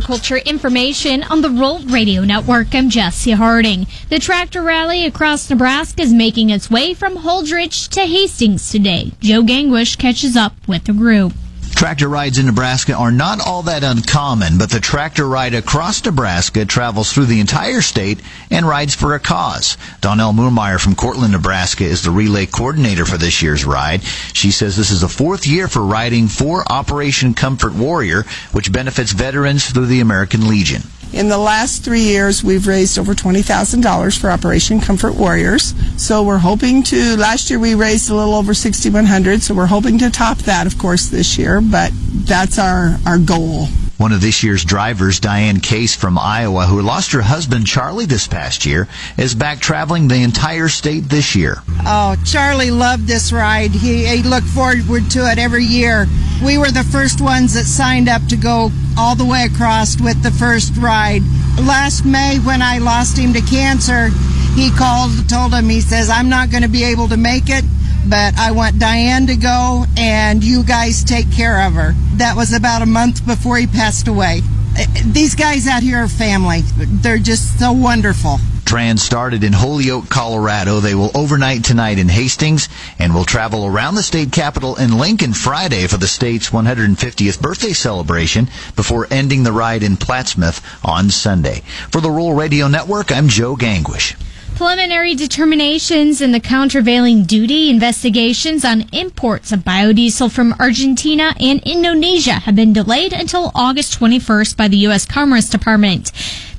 agriculture 0.01 0.37
information 0.37 1.21
on 1.25 1.41
the 1.41 1.49
Rural 1.49 1.77
Radio 1.77 2.23
Network, 2.23 2.73
I'm 2.73 2.89
Jesse 2.89 3.33
Harding. 3.33 3.85
The 4.09 4.17
tractor 4.17 4.63
rally 4.63 5.05
across 5.05 5.47
Nebraska 5.47 6.01
is 6.01 6.11
making 6.11 6.49
its 6.49 6.71
way 6.71 6.95
from 6.95 7.17
Holdrege 7.17 7.87
to 7.89 8.01
Hastings 8.01 8.71
today. 8.71 9.11
Joe 9.19 9.43
Gangwish 9.43 9.99
catches 9.99 10.35
up 10.35 10.53
with 10.67 10.85
the 10.85 10.93
group. 10.93 11.33
Tractor 11.75 12.07
rides 12.07 12.37
in 12.37 12.45
Nebraska 12.45 12.93
are 12.93 13.11
not 13.11 13.41
all 13.41 13.63
that 13.63 13.83
uncommon, 13.83 14.57
but 14.57 14.69
the 14.69 14.79
tractor 14.79 15.27
ride 15.27 15.53
across 15.53 16.03
Nebraska 16.05 16.65
travels 16.65 17.11
through 17.11 17.25
the 17.25 17.39
entire 17.39 17.81
state 17.81 18.21
and 18.51 18.67
rides 18.67 18.93
for 18.93 19.15
a 19.15 19.19
cause. 19.19 19.77
Donnell 19.99 20.33
Moormeyer 20.33 20.79
from 20.79 20.95
Cortland, 20.95 21.31
Nebraska 21.31 21.83
is 21.83 22.03
the 22.03 22.11
relay 22.11 22.45
coordinator 22.45 23.05
for 23.05 23.17
this 23.17 23.41
year's 23.41 23.65
ride. 23.65 24.03
She 24.33 24.51
says 24.51 24.77
this 24.77 24.91
is 24.91 25.01
the 25.01 25.07
fourth 25.07 25.47
year 25.47 25.67
for 25.67 25.83
riding 25.83 26.27
for 26.27 26.63
Operation 26.71 27.33
Comfort 27.33 27.73
Warrior, 27.73 28.25
which 28.51 28.71
benefits 28.71 29.11
veterans 29.11 29.65
through 29.69 29.87
the 29.87 30.01
American 30.01 30.47
Legion. 30.47 30.83
In 31.13 31.27
the 31.27 31.37
last 31.37 31.83
three 31.83 32.03
years, 32.03 32.41
we've 32.41 32.67
raised 32.67 32.97
over 32.97 33.13
$20,000 33.13 34.17
for 34.17 34.29
Operation 34.29 34.79
Comfort 34.79 35.15
Warriors. 35.15 35.73
So 35.97 36.23
we're 36.23 36.37
hoping 36.37 36.83
to, 36.83 37.17
last 37.17 37.49
year 37.49 37.59
we 37.59 37.75
raised 37.75 38.09
a 38.09 38.15
little 38.15 38.33
over 38.33 38.53
6,100, 38.53 39.41
so 39.41 39.53
we're 39.53 39.65
hoping 39.65 39.97
to 39.99 40.09
top 40.09 40.37
that, 40.39 40.67
of 40.67 40.77
course, 40.77 41.07
this 41.07 41.37
year, 41.37 41.59
but 41.59 41.91
that's 41.93 42.57
our, 42.57 42.97
our 43.05 43.17
goal. 43.17 43.67
One 44.01 44.13
of 44.13 44.19
this 44.21 44.41
year's 44.41 44.65
drivers, 44.65 45.19
Diane 45.19 45.59
Case 45.59 45.95
from 45.95 46.17
Iowa, 46.17 46.65
who 46.65 46.81
lost 46.81 47.11
her 47.11 47.21
husband 47.21 47.67
Charlie 47.67 48.07
this 48.07 48.25
past 48.25 48.65
year, 48.65 48.87
is 49.15 49.35
back 49.35 49.59
traveling 49.59 50.07
the 50.07 50.23
entire 50.23 50.69
state 50.69 51.01
this 51.01 51.35
year. 51.35 51.61
Oh, 51.85 52.15
Charlie 52.25 52.71
loved 52.71 53.05
this 53.05 53.31
ride. 53.31 53.69
He, 53.69 54.07
he 54.07 54.23
looked 54.23 54.47
forward 54.47 55.11
to 55.11 55.31
it 55.31 55.37
every 55.37 55.65
year. 55.65 56.07
We 56.43 56.57
were 56.57 56.71
the 56.71 56.83
first 56.83 57.21
ones 57.21 57.53
that 57.53 57.65
signed 57.65 58.09
up 58.09 58.25
to 58.29 58.35
go 58.35 58.71
all 58.97 59.13
the 59.15 59.23
way 59.23 59.43
across 59.43 60.01
with 60.01 60.23
the 60.23 60.31
first 60.31 60.75
ride. 60.77 61.21
last 61.59 62.03
May 62.03 62.39
when 62.39 62.63
I 62.63 62.79
lost 62.79 63.19
him 63.19 63.33
to 63.33 63.41
cancer, 63.41 64.09
he 64.55 64.71
called, 64.71 65.29
told 65.29 65.53
him, 65.53 65.69
he 65.69 65.79
says, 65.79 66.09
I'm 66.09 66.27
not 66.27 66.49
going 66.49 66.63
to 66.63 66.69
be 66.69 66.85
able 66.85 67.07
to 67.09 67.17
make 67.17 67.49
it, 67.49 67.63
but 68.09 68.37
I 68.37 68.51
want 68.51 68.79
Diane 68.79 69.27
to 69.27 69.35
go 69.35 69.85
and 69.97 70.43
you 70.43 70.63
guys 70.63 71.03
take 71.03 71.31
care 71.31 71.65
of 71.67 71.73
her. 71.73 71.93
That 72.15 72.35
was 72.35 72.53
about 72.53 72.81
a 72.81 72.85
month 72.85 73.25
before 73.25 73.57
he 73.57 73.67
passed 73.67 74.07
away. 74.07 74.41
Uh, 74.77 74.85
These 75.05 75.35
guys 75.35 75.67
out 75.67 75.83
here 75.83 75.97
are 75.97 76.07
family. 76.07 76.61
They're 76.77 77.17
just 77.17 77.59
so 77.59 77.71
wonderful. 77.71 78.37
Trans 78.65 79.01
started 79.01 79.43
in 79.43 79.51
Holyoke, 79.51 80.07
Colorado. 80.07 80.79
They 80.79 80.95
will 80.95 81.11
overnight 81.13 81.65
tonight 81.65 81.99
in 81.99 82.07
Hastings 82.07 82.69
and 82.99 83.13
will 83.13 83.25
travel 83.25 83.65
around 83.65 83.95
the 83.95 84.03
state 84.03 84.31
capital 84.31 84.77
in 84.77 84.97
Lincoln 84.97 85.33
Friday 85.33 85.87
for 85.87 85.97
the 85.97 86.07
state's 86.07 86.51
150th 86.51 87.41
birthday 87.41 87.73
celebration 87.73 88.47
before 88.77 89.07
ending 89.11 89.43
the 89.43 89.51
ride 89.51 89.83
in 89.83 89.97
Plattsmouth 89.97 90.61
on 90.85 91.09
Sunday. 91.09 91.63
For 91.91 91.99
the 91.99 92.09
Rural 92.09 92.33
Radio 92.33 92.69
Network, 92.69 93.11
I'm 93.11 93.27
Joe 93.27 93.57
Gangwish. 93.57 94.15
Preliminary 94.61 95.15
determinations 95.15 96.21
in 96.21 96.33
the 96.33 96.39
countervailing 96.39 97.23
duty 97.23 97.71
investigations 97.71 98.63
on 98.63 98.85
imports 98.91 99.51
of 99.51 99.61
biodiesel 99.61 100.31
from 100.31 100.53
Argentina 100.59 101.33
and 101.39 101.63
Indonesia 101.63 102.33
have 102.33 102.55
been 102.55 102.71
delayed 102.71 103.11
until 103.11 103.51
August 103.55 103.99
21st 103.99 104.55
by 104.55 104.67
the 104.67 104.77
U.S. 104.77 105.07
Commerce 105.07 105.49
Department. 105.49 106.11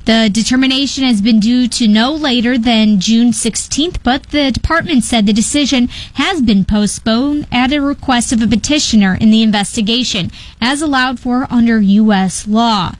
The 0.03 0.29
determination 0.29 1.05
has 1.05 1.21
been 1.21 1.39
due 1.39 1.69
to 1.69 1.87
no 1.87 2.13
later 2.13 2.57
than 2.57 2.99
June 2.99 3.31
16th, 3.31 3.99
but 4.03 4.23
the 4.31 4.51
department 4.51 5.05
said 5.05 5.25
the 5.25 5.31
decision 5.31 5.87
has 6.15 6.41
been 6.41 6.65
postponed 6.65 7.47
at 7.53 7.71
a 7.71 7.79
request 7.79 8.33
of 8.33 8.41
a 8.41 8.47
petitioner 8.47 9.15
in 9.15 9.31
the 9.31 9.41
investigation, 9.41 10.29
as 10.59 10.81
allowed 10.81 11.21
for 11.21 11.47
under 11.49 11.79
U.S. 11.79 12.49
law. 12.49 12.95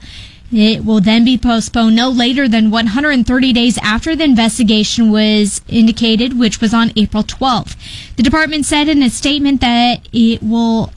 It 0.54 0.84
will 0.84 1.00
then 1.00 1.24
be 1.24 1.36
postponed 1.36 1.96
no 1.96 2.08
later 2.08 2.46
than 2.46 2.70
130 2.70 3.52
days 3.52 3.76
after 3.78 4.14
the 4.14 4.22
investigation 4.22 5.10
was 5.10 5.60
indicated, 5.66 6.38
which 6.38 6.60
was 6.60 6.72
on 6.72 6.92
April 6.94 7.24
12th. 7.24 7.74
The 8.14 8.22
department 8.22 8.64
said 8.64 8.88
in 8.88 9.02
a 9.02 9.10
statement 9.10 9.60
that 9.62 10.08
it 10.12 10.44
will 10.44 10.92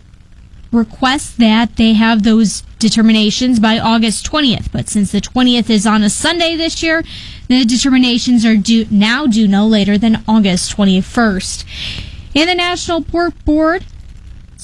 request 0.72 1.40
that 1.40 1.76
they 1.78 1.94
have 1.94 2.22
those 2.22 2.62
determinations 2.78 3.60
by 3.60 3.80
August 3.80 4.30
20th. 4.30 4.72
But 4.72 4.90
since 4.90 5.12
the 5.12 5.22
20th 5.22 5.72
is 5.72 5.88
on 5.88 6.04
a 6.04 6.10
Sunday 6.10 6.56
this 6.56 6.84
year, 6.84 7.04
the 7.48 7.66
determinations 7.66 8.46
are 8.46 8.58
due 8.58 8.86
now 8.92 9.26
due 9.26 9.48
no 9.48 9.66
later 9.66 9.98
than 9.98 10.24
August 10.28 10.76
21st. 10.78 11.66
And 12.36 12.48
the 12.48 12.54
National 12.54 13.02
Pork 13.02 13.34
Board 13.44 13.86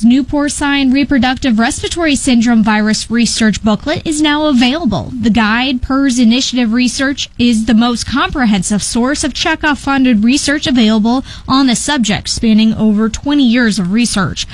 new 0.04 0.24
porcine 0.24 0.94
reproductive 0.94 1.60
respiratory 1.60 2.16
syndrome 2.16 2.64
virus 2.64 3.10
research 3.10 3.64
booklet 3.64 4.06
is 4.06 4.22
now 4.22 4.48
available. 4.48 5.12
The 5.14 5.30
guide, 5.30 5.82
PRRS 5.82 6.22
Initiative 6.22 6.74
Research, 6.74 7.30
is 7.38 7.66
the 7.66 7.74
most 7.74 8.06
comprehensive 8.06 8.84
source 8.84 9.24
of 9.24 9.34
checkoff 9.34 9.78
funded 9.78 10.24
research 10.24 10.68
available 10.68 11.24
on 11.48 11.68
the 11.68 11.76
subject, 11.76 12.30
spanning 12.30 12.74
over 12.74 13.10
20 13.10 13.44
years 13.44 13.80
of 13.80 13.92
research. 13.92 14.48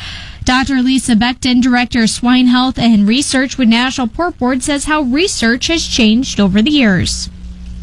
Dr. 0.43 0.81
Lisa 0.81 1.15
Becton, 1.15 1.61
Director 1.61 2.03
of 2.03 2.09
Swine 2.09 2.47
Health 2.47 2.79
and 2.79 3.07
Research 3.07 3.57
with 3.57 3.69
National 3.69 4.07
Pork 4.07 4.37
Board, 4.37 4.63
says 4.63 4.85
how 4.85 5.01
research 5.01 5.67
has 5.67 5.85
changed 5.85 6.39
over 6.39 6.61
the 6.61 6.71
years. 6.71 7.29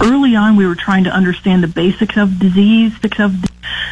Early 0.00 0.36
on, 0.36 0.56
we 0.56 0.66
were 0.66 0.74
trying 0.74 1.04
to 1.04 1.10
understand 1.10 1.62
the 1.62 1.68
basics 1.68 2.16
of 2.16 2.38
disease, 2.38 2.92
of 3.18 3.34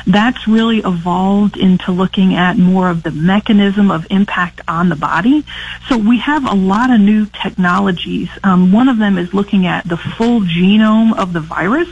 that's 0.06 0.46
really 0.46 0.78
evolved 0.78 1.56
into 1.56 1.92
looking 1.92 2.34
at 2.34 2.58
more 2.58 2.90
of 2.90 3.02
the 3.02 3.10
mechanism 3.10 3.90
of 3.90 4.06
impact 4.10 4.60
on 4.68 4.90
the 4.90 4.96
body. 4.96 5.44
So 5.88 5.96
we 5.96 6.18
have 6.18 6.50
a 6.50 6.54
lot 6.54 6.90
of 6.90 7.00
new 7.00 7.26
technologies. 7.26 8.28
Um, 8.42 8.70
one 8.70 8.88
of 8.88 8.98
them 8.98 9.16
is 9.16 9.32
looking 9.32 9.66
at 9.66 9.88
the 9.88 9.96
full 9.96 10.40
genome 10.40 11.16
of 11.16 11.32
the 11.32 11.40
virus. 11.40 11.88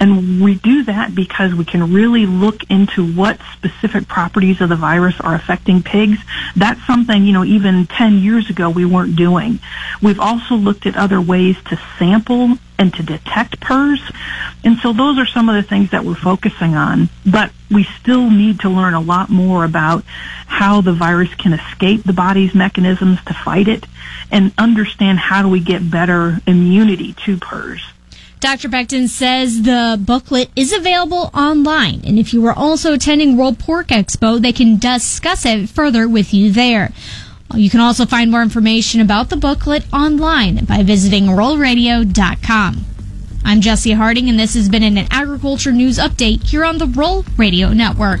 And 0.00 0.40
we 0.40 0.54
do 0.54 0.84
that 0.84 1.14
because 1.14 1.54
we 1.54 1.64
can 1.64 1.92
really 1.92 2.24
look 2.26 2.62
into 2.70 3.04
what 3.14 3.40
specific 3.54 4.06
properties 4.06 4.60
of 4.60 4.68
the 4.68 4.76
virus 4.76 5.20
are 5.20 5.34
affecting 5.34 5.82
pigs. 5.82 6.18
That's 6.54 6.84
something, 6.86 7.24
you 7.24 7.32
know, 7.32 7.44
even 7.44 7.86
10 7.86 8.18
years 8.18 8.48
ago 8.48 8.70
we 8.70 8.84
weren't 8.84 9.16
doing. 9.16 9.58
We've 10.00 10.20
also 10.20 10.54
looked 10.54 10.86
at 10.86 10.96
other 10.96 11.20
ways 11.20 11.56
to 11.70 11.80
sample 11.98 12.58
and 12.78 12.94
to 12.94 13.02
detect 13.02 13.60
PRRS. 13.60 14.14
And 14.64 14.78
so 14.78 14.92
those 14.92 15.18
are 15.18 15.26
some 15.26 15.48
of 15.48 15.56
the 15.56 15.68
things 15.68 15.90
that 15.90 16.04
we're 16.04 16.14
focusing 16.14 16.74
on. 16.74 17.08
But 17.26 17.50
we 17.70 17.84
still 17.84 18.30
need 18.30 18.60
to 18.60 18.68
learn 18.68 18.94
a 18.94 19.00
lot 19.00 19.28
more 19.28 19.64
about 19.64 20.04
how 20.46 20.80
the 20.80 20.92
virus 20.92 21.34
can 21.34 21.52
escape 21.52 22.04
the 22.04 22.12
body's 22.12 22.54
mechanisms 22.54 23.18
to 23.26 23.34
fight 23.34 23.68
it 23.68 23.86
and 24.30 24.52
understand 24.58 25.18
how 25.18 25.42
do 25.42 25.48
we 25.48 25.60
get 25.60 25.90
better 25.90 26.40
immunity 26.46 27.14
to 27.24 27.36
PRRS. 27.36 27.80
Dr. 28.40 28.68
Becton 28.68 29.08
says 29.08 29.62
the 29.62 29.98
booklet 30.00 30.50
is 30.54 30.72
available 30.72 31.28
online, 31.34 32.02
and 32.06 32.20
if 32.20 32.32
you 32.32 32.46
are 32.46 32.52
also 32.52 32.94
attending 32.94 33.36
World 33.36 33.58
Pork 33.58 33.88
Expo, 33.88 34.40
they 34.40 34.52
can 34.52 34.78
discuss 34.78 35.44
it 35.44 35.68
further 35.68 36.08
with 36.08 36.32
you 36.32 36.52
there. 36.52 36.92
You 37.54 37.70
can 37.70 37.80
also 37.80 38.04
find 38.04 38.30
more 38.30 38.42
information 38.42 39.00
about 39.00 39.30
the 39.30 39.36
booklet 39.36 39.84
online 39.92 40.64
by 40.66 40.82
visiting 40.82 41.26
ruralradio.com. 41.26 42.84
I'm 43.44 43.60
Jesse 43.62 43.92
Harding, 43.92 44.28
and 44.28 44.38
this 44.38 44.54
has 44.54 44.68
been 44.68 44.82
an 44.82 44.98
agriculture 45.10 45.72
news 45.72 45.98
update 45.98 46.44
here 46.44 46.64
on 46.64 46.76
the 46.76 46.86
Rural 46.86 47.24
Radio 47.38 47.72
Network. 47.72 48.20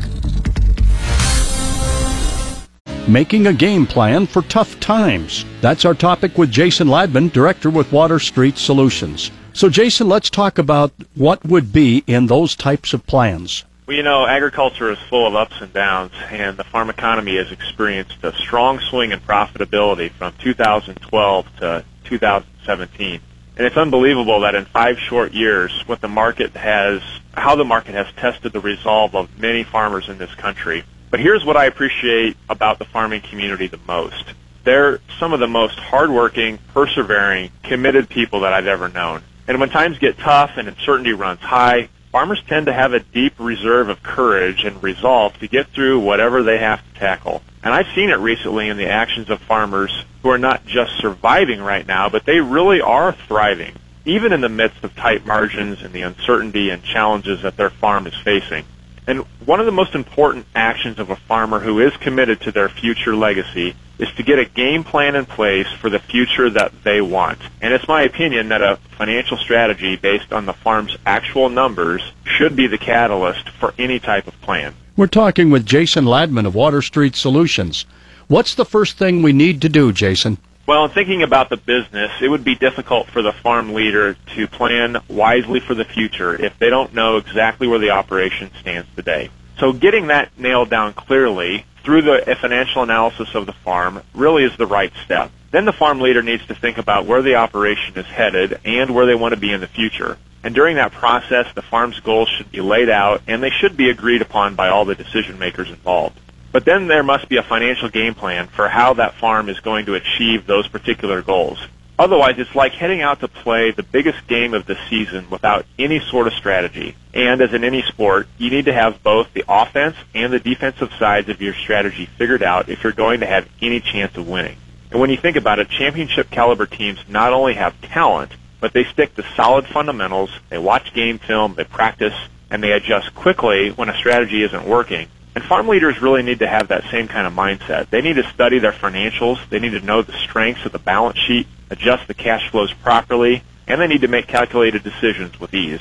Making 3.06 3.46
a 3.46 3.52
game 3.52 3.86
plan 3.86 4.26
for 4.26 4.42
tough 4.42 4.80
times. 4.80 5.44
That's 5.60 5.84
our 5.84 5.94
topic 5.94 6.38
with 6.38 6.50
Jason 6.50 6.88
Ladman, 6.88 7.30
Director 7.30 7.68
with 7.68 7.92
Water 7.92 8.18
Street 8.18 8.56
Solutions. 8.56 9.30
So, 9.52 9.68
Jason, 9.68 10.08
let's 10.08 10.30
talk 10.30 10.58
about 10.58 10.92
what 11.14 11.44
would 11.44 11.72
be 11.72 12.02
in 12.06 12.26
those 12.26 12.54
types 12.54 12.94
of 12.94 13.06
plans. 13.06 13.64
Well, 13.88 13.96
you 13.96 14.02
know, 14.02 14.26
agriculture 14.26 14.92
is 14.92 14.98
full 15.08 15.26
of 15.26 15.34
ups 15.34 15.62
and 15.62 15.72
downs, 15.72 16.12
and 16.28 16.58
the 16.58 16.64
farm 16.64 16.90
economy 16.90 17.38
has 17.38 17.50
experienced 17.50 18.22
a 18.22 18.34
strong 18.34 18.80
swing 18.80 19.12
in 19.12 19.20
profitability 19.20 20.10
from 20.10 20.34
2012 20.40 21.56
to 21.60 21.84
2017. 22.04 23.20
And 23.56 23.66
it's 23.66 23.78
unbelievable 23.78 24.40
that 24.40 24.54
in 24.54 24.66
five 24.66 24.98
short 24.98 25.32
years, 25.32 25.72
what 25.86 26.02
the 26.02 26.08
market 26.08 26.54
has, 26.54 27.00
how 27.32 27.56
the 27.56 27.64
market 27.64 27.94
has 27.94 28.06
tested 28.16 28.52
the 28.52 28.60
resolve 28.60 29.14
of 29.14 29.38
many 29.38 29.64
farmers 29.64 30.10
in 30.10 30.18
this 30.18 30.34
country. 30.34 30.84
But 31.08 31.20
here's 31.20 31.46
what 31.46 31.56
I 31.56 31.64
appreciate 31.64 32.36
about 32.50 32.78
the 32.78 32.84
farming 32.84 33.22
community 33.22 33.68
the 33.68 33.80
most. 33.88 34.34
They're 34.64 35.00
some 35.18 35.32
of 35.32 35.40
the 35.40 35.48
most 35.48 35.78
hardworking, 35.78 36.58
persevering, 36.74 37.52
committed 37.62 38.10
people 38.10 38.40
that 38.40 38.52
I've 38.52 38.66
ever 38.66 38.90
known. 38.90 39.22
And 39.46 39.58
when 39.58 39.70
times 39.70 39.98
get 39.98 40.18
tough 40.18 40.50
and 40.58 40.68
uncertainty 40.68 41.14
runs 41.14 41.40
high, 41.40 41.88
farmers 42.10 42.42
tend 42.46 42.66
to 42.66 42.72
have 42.72 42.92
a 42.92 43.00
deep 43.00 43.34
reserve 43.38 43.88
of 43.88 44.02
courage 44.02 44.64
and 44.64 44.82
resolve 44.82 45.38
to 45.38 45.48
get 45.48 45.68
through 45.68 46.00
whatever 46.00 46.42
they 46.42 46.58
have 46.58 46.80
to 46.80 47.00
tackle. 47.00 47.42
And 47.62 47.74
I've 47.74 47.94
seen 47.94 48.10
it 48.10 48.18
recently 48.18 48.68
in 48.68 48.76
the 48.76 48.88
actions 48.88 49.30
of 49.30 49.40
farmers 49.42 50.04
who 50.22 50.30
are 50.30 50.38
not 50.38 50.66
just 50.66 50.98
surviving 50.98 51.60
right 51.60 51.86
now, 51.86 52.08
but 52.08 52.24
they 52.24 52.40
really 52.40 52.80
are 52.80 53.12
thriving, 53.12 53.74
even 54.04 54.32
in 54.32 54.40
the 54.40 54.48
midst 54.48 54.82
of 54.84 54.94
tight 54.96 55.26
margins 55.26 55.82
and 55.82 55.92
the 55.92 56.02
uncertainty 56.02 56.70
and 56.70 56.82
challenges 56.82 57.42
that 57.42 57.56
their 57.56 57.70
farm 57.70 58.06
is 58.06 58.14
facing. 58.14 58.64
And 59.06 59.20
one 59.44 59.60
of 59.60 59.66
the 59.66 59.72
most 59.72 59.94
important 59.94 60.46
actions 60.54 60.98
of 60.98 61.10
a 61.10 61.16
farmer 61.16 61.60
who 61.60 61.80
is 61.80 61.96
committed 61.96 62.42
to 62.42 62.52
their 62.52 62.68
future 62.68 63.16
legacy 63.16 63.74
is 63.98 64.08
to 64.12 64.22
get 64.22 64.38
a 64.38 64.44
game 64.44 64.84
plan 64.84 65.16
in 65.16 65.26
place 65.26 65.66
for 65.80 65.90
the 65.90 65.98
future 65.98 66.48
that 66.50 66.72
they 66.84 67.00
want. 67.00 67.38
And 67.60 67.72
it's 67.72 67.88
my 67.88 68.02
opinion 68.02 68.48
that 68.48 68.62
a 68.62 68.78
financial 68.96 69.36
strategy 69.36 69.96
based 69.96 70.32
on 70.32 70.46
the 70.46 70.52
farm's 70.52 70.96
actual 71.04 71.48
numbers 71.48 72.12
should 72.24 72.54
be 72.54 72.66
the 72.66 72.78
catalyst 72.78 73.48
for 73.48 73.74
any 73.78 73.98
type 73.98 74.26
of 74.26 74.40
plan. 74.40 74.74
We're 74.96 75.06
talking 75.06 75.50
with 75.50 75.66
Jason 75.66 76.04
Ladman 76.04 76.46
of 76.46 76.54
Water 76.54 76.82
Street 76.82 77.16
Solutions. 77.16 77.86
What's 78.28 78.54
the 78.54 78.64
first 78.64 78.98
thing 78.98 79.22
we 79.22 79.32
need 79.32 79.62
to 79.62 79.68
do, 79.68 79.92
Jason? 79.92 80.38
Well, 80.66 80.84
in 80.84 80.90
thinking 80.90 81.22
about 81.22 81.48
the 81.48 81.56
business, 81.56 82.10
it 82.20 82.28
would 82.28 82.44
be 82.44 82.54
difficult 82.54 83.08
for 83.08 83.22
the 83.22 83.32
farm 83.32 83.72
leader 83.72 84.16
to 84.34 84.46
plan 84.46 84.98
wisely 85.08 85.60
for 85.60 85.74
the 85.74 85.86
future 85.86 86.34
if 86.34 86.58
they 86.58 86.68
don't 86.68 86.92
know 86.92 87.16
exactly 87.16 87.66
where 87.66 87.78
the 87.78 87.90
operation 87.90 88.50
stands 88.60 88.86
today. 88.94 89.30
So 89.58 89.72
getting 89.72 90.08
that 90.08 90.38
nailed 90.38 90.68
down 90.68 90.92
clearly 90.92 91.64
through 91.88 92.02
the 92.02 92.36
financial 92.38 92.82
analysis 92.82 93.34
of 93.34 93.46
the 93.46 93.52
farm 93.54 94.02
really 94.12 94.44
is 94.44 94.54
the 94.58 94.66
right 94.66 94.92
step. 95.06 95.30
Then 95.52 95.64
the 95.64 95.72
farm 95.72 96.00
leader 96.00 96.22
needs 96.22 96.46
to 96.48 96.54
think 96.54 96.76
about 96.76 97.06
where 97.06 97.22
the 97.22 97.36
operation 97.36 97.96
is 97.96 98.04
headed 98.04 98.60
and 98.66 98.94
where 98.94 99.06
they 99.06 99.14
want 99.14 99.32
to 99.32 99.40
be 99.40 99.50
in 99.50 99.62
the 99.62 99.68
future. 99.68 100.18
And 100.44 100.54
during 100.54 100.76
that 100.76 100.92
process, 100.92 101.46
the 101.54 101.62
farm's 101.62 101.98
goals 102.00 102.28
should 102.28 102.52
be 102.52 102.60
laid 102.60 102.90
out 102.90 103.22
and 103.26 103.42
they 103.42 103.48
should 103.48 103.74
be 103.74 103.88
agreed 103.88 104.20
upon 104.20 104.54
by 104.54 104.68
all 104.68 104.84
the 104.84 104.94
decision 104.94 105.38
makers 105.38 105.70
involved. 105.70 106.20
But 106.52 106.66
then 106.66 106.88
there 106.88 107.02
must 107.02 107.26
be 107.30 107.38
a 107.38 107.42
financial 107.42 107.88
game 107.88 108.14
plan 108.14 108.48
for 108.48 108.68
how 108.68 108.92
that 108.92 109.14
farm 109.14 109.48
is 109.48 109.58
going 109.60 109.86
to 109.86 109.94
achieve 109.94 110.46
those 110.46 110.68
particular 110.68 111.22
goals. 111.22 111.58
Otherwise, 111.98 112.38
it's 112.38 112.54
like 112.54 112.72
heading 112.72 113.02
out 113.02 113.20
to 113.20 113.28
play 113.28 113.72
the 113.72 113.82
biggest 113.82 114.26
game 114.28 114.54
of 114.54 114.66
the 114.66 114.78
season 114.88 115.28
without 115.30 115.66
any 115.78 115.98
sort 115.98 116.28
of 116.28 116.32
strategy. 116.32 116.94
And 117.12 117.40
as 117.40 117.52
in 117.52 117.64
any 117.64 117.82
sport, 117.82 118.28
you 118.38 118.50
need 118.50 118.66
to 118.66 118.72
have 118.72 119.02
both 119.02 119.32
the 119.34 119.44
offense 119.48 119.96
and 120.14 120.32
the 120.32 120.38
defensive 120.38 120.92
sides 120.98 121.28
of 121.28 121.42
your 121.42 121.54
strategy 121.54 122.06
figured 122.06 122.42
out 122.42 122.68
if 122.68 122.84
you're 122.84 122.92
going 122.92 123.20
to 123.20 123.26
have 123.26 123.48
any 123.60 123.80
chance 123.80 124.16
of 124.16 124.28
winning. 124.28 124.56
And 124.92 125.00
when 125.00 125.10
you 125.10 125.16
think 125.16 125.36
about 125.36 125.58
it, 125.58 125.68
championship 125.70 126.30
caliber 126.30 126.66
teams 126.66 127.00
not 127.08 127.32
only 127.32 127.54
have 127.54 127.80
talent, 127.80 128.32
but 128.60 128.72
they 128.72 128.84
stick 128.84 129.14
to 129.16 129.24
solid 129.34 129.66
fundamentals, 129.66 130.30
they 130.50 130.58
watch 130.58 130.94
game 130.94 131.18
film, 131.18 131.54
they 131.54 131.64
practice, 131.64 132.14
and 132.50 132.62
they 132.62 132.72
adjust 132.72 133.14
quickly 133.14 133.70
when 133.70 133.88
a 133.88 133.96
strategy 133.96 134.42
isn't 134.44 134.64
working. 134.64 135.08
And 135.34 135.44
farm 135.44 135.68
leaders 135.68 136.00
really 136.00 136.22
need 136.22 136.38
to 136.40 136.48
have 136.48 136.68
that 136.68 136.90
same 136.90 137.06
kind 137.08 137.26
of 137.26 137.32
mindset. 137.32 137.90
They 137.90 138.02
need 138.02 138.16
to 138.16 138.28
study 138.30 138.60
their 138.60 138.72
financials, 138.72 139.38
they 139.50 139.58
need 139.58 139.70
to 139.70 139.80
know 139.80 140.02
the 140.02 140.12
strengths 140.12 140.64
of 140.64 140.72
the 140.72 140.78
balance 140.78 141.18
sheet, 141.18 141.46
adjust 141.70 142.06
the 142.08 142.14
cash 142.14 142.50
flows 142.50 142.72
properly, 142.72 143.42
and 143.66 143.80
they 143.80 143.86
need 143.86 144.00
to 144.02 144.08
make 144.08 144.26
calculated 144.26 144.82
decisions 144.82 145.38
with 145.38 145.52
ease. 145.54 145.80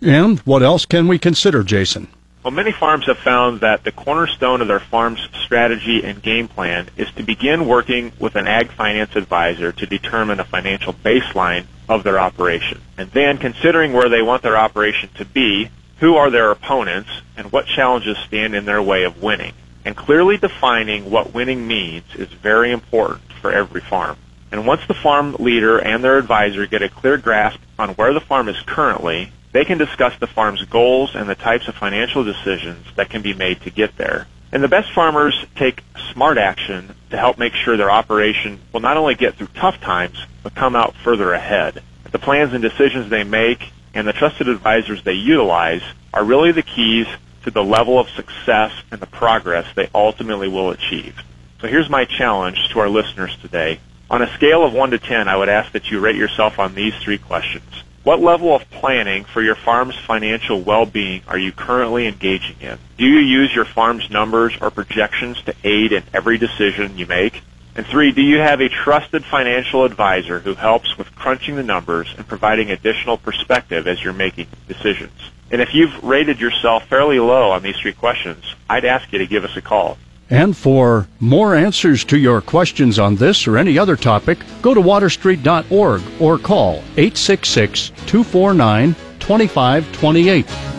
And 0.00 0.38
what 0.40 0.62
else 0.62 0.86
can 0.86 1.08
we 1.08 1.18
consider, 1.18 1.62
Jason? 1.62 2.08
Well, 2.44 2.52
many 2.52 2.72
farms 2.72 3.06
have 3.06 3.16
found 3.18 3.62
that 3.62 3.84
the 3.84 3.92
cornerstone 3.92 4.60
of 4.60 4.68
their 4.68 4.78
farm's 4.78 5.26
strategy 5.44 6.04
and 6.04 6.22
game 6.22 6.46
plan 6.46 6.90
is 6.94 7.10
to 7.12 7.22
begin 7.22 7.66
working 7.66 8.12
with 8.18 8.36
an 8.36 8.46
ag 8.46 8.70
finance 8.70 9.16
advisor 9.16 9.72
to 9.72 9.86
determine 9.86 10.40
a 10.40 10.44
financial 10.44 10.92
baseline 10.92 11.64
of 11.88 12.04
their 12.04 12.18
operation. 12.18 12.82
And 12.98 13.10
then 13.12 13.38
considering 13.38 13.94
where 13.94 14.10
they 14.10 14.20
want 14.20 14.42
their 14.42 14.58
operation 14.58 15.08
to 15.14 15.24
be, 15.24 15.70
who 16.00 16.16
are 16.16 16.30
their 16.30 16.50
opponents, 16.50 17.08
and 17.34 17.50
what 17.50 17.66
challenges 17.66 18.18
stand 18.26 18.54
in 18.54 18.66
their 18.66 18.82
way 18.82 19.04
of 19.04 19.22
winning. 19.22 19.54
And 19.86 19.96
clearly 19.96 20.36
defining 20.36 21.10
what 21.10 21.32
winning 21.32 21.66
means 21.66 22.04
is 22.14 22.28
very 22.28 22.72
important 22.72 23.32
for 23.40 23.52
every 23.52 23.80
farm. 23.80 24.18
And 24.54 24.68
once 24.68 24.86
the 24.86 24.94
farm 24.94 25.34
leader 25.40 25.80
and 25.80 26.04
their 26.04 26.16
advisor 26.16 26.64
get 26.68 26.80
a 26.80 26.88
clear 26.88 27.16
grasp 27.16 27.58
on 27.76 27.88
where 27.96 28.12
the 28.12 28.20
farm 28.20 28.48
is 28.48 28.56
currently 28.64 29.32
they 29.50 29.64
can 29.64 29.78
discuss 29.78 30.16
the 30.20 30.28
farm's 30.28 30.62
goals 30.66 31.16
and 31.16 31.28
the 31.28 31.34
types 31.34 31.66
of 31.66 31.74
financial 31.74 32.22
decisions 32.22 32.86
that 32.94 33.10
can 33.10 33.20
be 33.20 33.34
made 33.34 33.62
to 33.62 33.70
get 33.70 33.96
there. 33.96 34.28
And 34.52 34.62
the 34.62 34.68
best 34.68 34.92
farmers 34.92 35.44
take 35.56 35.82
smart 36.12 36.38
action 36.38 36.94
to 37.10 37.18
help 37.18 37.36
make 37.36 37.54
sure 37.54 37.76
their 37.76 37.90
operation 37.90 38.60
will 38.72 38.78
not 38.78 38.96
only 38.96 39.16
get 39.16 39.34
through 39.34 39.48
tough 39.56 39.80
times, 39.80 40.24
but 40.44 40.54
come 40.54 40.76
out 40.76 40.94
further 41.02 41.32
ahead. 41.32 41.82
The 42.12 42.20
plans 42.20 42.52
and 42.52 42.62
decisions 42.62 43.10
they 43.10 43.24
make 43.24 43.72
and 43.92 44.06
the 44.06 44.12
trusted 44.12 44.48
advisors 44.48 45.02
they 45.02 45.14
utilize 45.14 45.82
are 46.12 46.22
really 46.22 46.52
the 46.52 46.62
keys 46.62 47.08
to 47.42 47.50
the 47.50 47.64
level 47.64 47.98
of 47.98 48.08
success 48.10 48.70
and 48.92 49.00
the 49.00 49.06
progress 49.08 49.66
they 49.74 49.90
ultimately 49.92 50.46
will 50.46 50.70
achieve. 50.70 51.20
So 51.60 51.66
here's 51.66 51.90
my 51.90 52.04
challenge 52.04 52.68
to 52.70 52.78
our 52.78 52.88
listeners 52.88 53.36
today. 53.42 53.80
On 54.10 54.20
a 54.20 54.34
scale 54.34 54.64
of 54.64 54.74
1 54.74 54.90
to 54.90 54.98
10, 54.98 55.28
I 55.28 55.36
would 55.36 55.48
ask 55.48 55.72
that 55.72 55.90
you 55.90 55.98
rate 55.98 56.16
yourself 56.16 56.58
on 56.58 56.74
these 56.74 56.94
three 57.02 57.18
questions. 57.18 57.84
What 58.02 58.20
level 58.20 58.54
of 58.54 58.68
planning 58.70 59.24
for 59.24 59.40
your 59.40 59.54
farm's 59.54 59.96
financial 59.96 60.60
well-being 60.60 61.22
are 61.26 61.38
you 61.38 61.52
currently 61.52 62.06
engaging 62.06 62.56
in? 62.60 62.78
Do 62.98 63.06
you 63.06 63.20
use 63.20 63.54
your 63.54 63.64
farm's 63.64 64.10
numbers 64.10 64.52
or 64.60 64.70
projections 64.70 65.40
to 65.44 65.54
aid 65.64 65.92
in 65.92 66.02
every 66.12 66.36
decision 66.36 66.98
you 66.98 67.06
make? 67.06 67.42
And 67.74 67.86
three, 67.86 68.12
do 68.12 68.20
you 68.20 68.38
have 68.40 68.60
a 68.60 68.68
trusted 68.68 69.24
financial 69.24 69.84
advisor 69.84 70.38
who 70.38 70.54
helps 70.54 70.98
with 70.98 71.14
crunching 71.16 71.56
the 71.56 71.62
numbers 71.62 72.14
and 72.16 72.28
providing 72.28 72.70
additional 72.70 73.16
perspective 73.16 73.88
as 73.88 74.04
you're 74.04 74.12
making 74.12 74.48
decisions? 74.68 75.30
And 75.50 75.62
if 75.62 75.72
you've 75.72 76.04
rated 76.04 76.40
yourself 76.40 76.86
fairly 76.86 77.18
low 77.18 77.50
on 77.50 77.62
these 77.62 77.78
three 77.78 77.94
questions, 77.94 78.44
I'd 78.68 78.84
ask 78.84 79.10
you 79.12 79.18
to 79.20 79.26
give 79.26 79.44
us 79.44 79.56
a 79.56 79.62
call. 79.62 79.96
And 80.30 80.56
for 80.56 81.06
more 81.20 81.54
answers 81.54 82.04
to 82.06 82.18
your 82.18 82.40
questions 82.40 82.98
on 82.98 83.16
this 83.16 83.46
or 83.46 83.56
any 83.58 83.78
other 83.78 83.96
topic, 83.96 84.38
go 84.62 84.74
to 84.74 84.80
waterstreet.org 84.80 86.02
or 86.20 86.38
call 86.38 86.76
866 86.96 87.90
249 88.06 88.94
2528. 89.20 90.73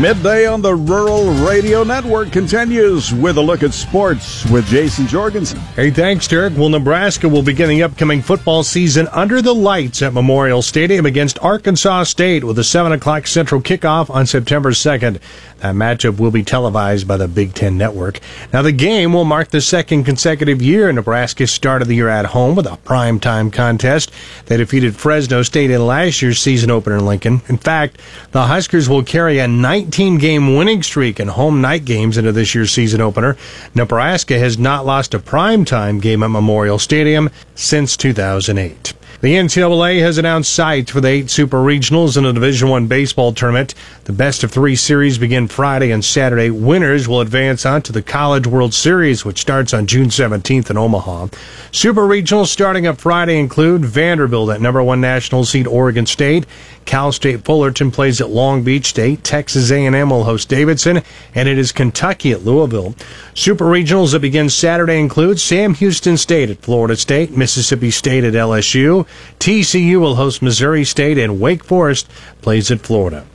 Midday 0.00 0.46
on 0.46 0.62
the 0.62 0.76
Rural 0.76 1.24
Radio 1.44 1.82
Network 1.82 2.30
continues 2.30 3.12
with 3.12 3.36
a 3.36 3.40
look 3.40 3.64
at 3.64 3.74
sports 3.74 4.48
with 4.48 4.64
Jason 4.66 5.08
Jorgensen. 5.08 5.58
Hey, 5.74 5.90
thanks, 5.90 6.28
Derek. 6.28 6.56
Well, 6.56 6.68
Nebraska 6.68 7.28
will 7.28 7.42
begin 7.42 7.68
the 7.68 7.82
upcoming 7.82 8.22
football 8.22 8.62
season 8.62 9.08
under 9.08 9.42
the 9.42 9.52
lights 9.54 10.00
at 10.00 10.12
Memorial 10.12 10.62
Stadium 10.62 11.04
against 11.04 11.40
Arkansas 11.40 12.04
State 12.04 12.44
with 12.44 12.60
a 12.60 12.64
7 12.64 12.92
o'clock 12.92 13.26
central 13.26 13.60
kickoff 13.60 14.08
on 14.08 14.24
September 14.24 14.70
2nd. 14.70 15.20
That 15.58 15.74
matchup 15.74 16.20
will 16.20 16.30
be 16.30 16.44
televised 16.44 17.08
by 17.08 17.16
the 17.16 17.26
Big 17.26 17.54
Ten 17.54 17.76
Network. 17.76 18.20
Now, 18.52 18.62
the 18.62 18.70
game 18.70 19.12
will 19.12 19.24
mark 19.24 19.48
the 19.48 19.60
second 19.60 20.04
consecutive 20.04 20.62
year 20.62 20.92
Nebraska 20.92 21.48
started 21.48 21.88
the 21.88 21.96
year 21.96 22.08
at 22.08 22.26
home 22.26 22.54
with 22.54 22.66
a 22.66 22.78
primetime 22.84 23.52
contest. 23.52 24.12
They 24.46 24.58
defeated 24.58 24.94
Fresno 24.94 25.42
State 25.42 25.72
in 25.72 25.84
last 25.84 26.22
year's 26.22 26.40
season 26.40 26.70
opener 26.70 26.98
in 26.98 27.06
Lincoln. 27.06 27.42
In 27.48 27.58
fact, 27.58 28.00
the 28.30 28.46
Huskers 28.46 28.88
will 28.88 29.02
carry 29.02 29.40
a 29.40 29.48
19 29.48 29.87
game 29.90 30.56
winning 30.56 30.82
streak 30.82 31.18
in 31.20 31.28
home 31.28 31.60
night 31.60 31.84
games 31.84 32.18
into 32.18 32.32
this 32.32 32.54
year's 32.54 32.70
season 32.70 33.00
opener. 33.00 33.36
Nebraska 33.74 34.38
has 34.38 34.58
not 34.58 34.86
lost 34.86 35.14
a 35.14 35.18
primetime 35.18 36.00
game 36.00 36.22
at 36.22 36.30
Memorial 36.30 36.78
Stadium 36.78 37.30
since 37.54 37.96
2008. 37.96 38.94
The 39.20 39.34
NCAA 39.34 40.00
has 40.00 40.16
announced 40.16 40.54
sites 40.54 40.92
for 40.92 41.00
the 41.00 41.08
eight 41.08 41.28
super 41.28 41.56
regionals 41.56 42.16
in 42.16 42.22
the 42.22 42.32
Division 42.32 42.68
One 42.68 42.86
baseball 42.86 43.32
tournament. 43.32 43.74
The 44.04 44.12
best 44.12 44.44
of 44.44 44.52
three 44.52 44.76
series 44.76 45.18
begin 45.18 45.48
Friday 45.48 45.90
and 45.90 46.04
Saturday. 46.04 46.50
Winners 46.50 47.08
will 47.08 47.20
advance 47.20 47.66
on 47.66 47.82
to 47.82 47.92
the 47.92 48.00
College 48.00 48.46
World 48.46 48.74
Series, 48.74 49.24
which 49.24 49.40
starts 49.40 49.74
on 49.74 49.88
June 49.88 50.10
17th 50.10 50.70
in 50.70 50.78
Omaha. 50.78 51.26
Super 51.72 52.02
regionals 52.02 52.46
starting 52.46 52.86
up 52.86 53.00
Friday 53.00 53.40
include 53.40 53.84
Vanderbilt 53.84 54.50
at 54.50 54.60
number 54.60 54.84
one 54.84 55.00
national 55.00 55.44
seed 55.44 55.66
Oregon 55.66 56.06
State. 56.06 56.46
Cal 56.88 57.12
State 57.12 57.44
Fullerton 57.44 57.90
plays 57.90 58.18
at 58.18 58.30
Long 58.30 58.62
Beach 58.62 58.86
State. 58.86 59.22
Texas 59.22 59.70
A&M 59.70 60.08
will 60.08 60.24
host 60.24 60.48
Davidson, 60.48 61.02
and 61.34 61.46
it 61.46 61.58
is 61.58 61.70
Kentucky 61.70 62.32
at 62.32 62.46
Louisville. 62.46 62.94
Super 63.34 63.66
regionals 63.66 64.12
that 64.12 64.20
begin 64.20 64.48
Saturday 64.48 64.98
include 64.98 65.38
Sam 65.38 65.74
Houston 65.74 66.16
State 66.16 66.48
at 66.48 66.62
Florida 66.62 66.96
State, 66.96 67.36
Mississippi 67.36 67.90
State 67.90 68.24
at 68.24 68.32
LSU. 68.32 69.06
TCU 69.38 70.00
will 70.00 70.14
host 70.14 70.40
Missouri 70.40 70.82
State, 70.82 71.18
and 71.18 71.38
Wake 71.38 71.62
Forest 71.62 72.08
plays 72.40 72.70
at 72.70 72.80
Florida. 72.80 73.26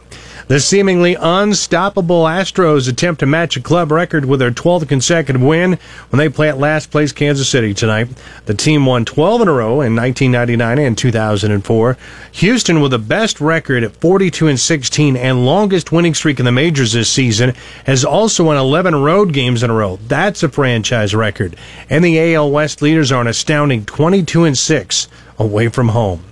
The 0.53 0.59
seemingly 0.59 1.15
unstoppable 1.19 2.25
Astros 2.25 2.87
attempt 2.87 3.21
to 3.21 3.25
match 3.25 3.57
a 3.57 3.59
club 3.59 3.91
record 3.91 4.25
with 4.25 4.39
their 4.39 4.51
12th 4.51 4.87
consecutive 4.87 5.41
win 5.41 5.79
when 6.11 6.19
they 6.19 6.29
play 6.29 6.47
at 6.47 6.59
last 6.59 6.91
place 6.91 7.11
Kansas 7.11 7.49
City 7.49 7.73
tonight. 7.73 8.09
The 8.45 8.53
team 8.53 8.85
won 8.85 9.03
12 9.03 9.41
in 9.41 9.47
a 9.47 9.51
row 9.51 9.81
in 9.81 9.95
1999 9.95 10.77
and 10.77 10.95
2004. 10.95 11.97
Houston 12.33 12.81
with 12.81 12.91
the 12.91 12.99
best 12.99 13.41
record 13.41 13.83
at 13.83 13.95
42 13.95 14.47
and 14.47 14.59
16 14.59 15.17
and 15.17 15.43
longest 15.43 15.91
winning 15.91 16.13
streak 16.13 16.37
in 16.37 16.45
the 16.45 16.51
majors 16.51 16.93
this 16.93 17.09
season 17.09 17.55
has 17.87 18.05
also 18.05 18.43
won 18.43 18.55
11 18.55 18.93
road 18.93 19.33
games 19.33 19.63
in 19.63 19.71
a 19.71 19.73
row. 19.73 19.97
That's 20.07 20.43
a 20.43 20.49
franchise 20.49 21.15
record. 21.15 21.55
And 21.89 22.05
the 22.05 22.35
AL 22.35 22.51
West 22.51 22.83
leaders 22.83 23.11
are 23.11 23.21
an 23.21 23.27
astounding 23.27 23.85
22 23.85 24.43
and 24.43 24.55
6 24.55 25.07
away 25.39 25.69
from 25.69 25.87
home. 25.87 26.23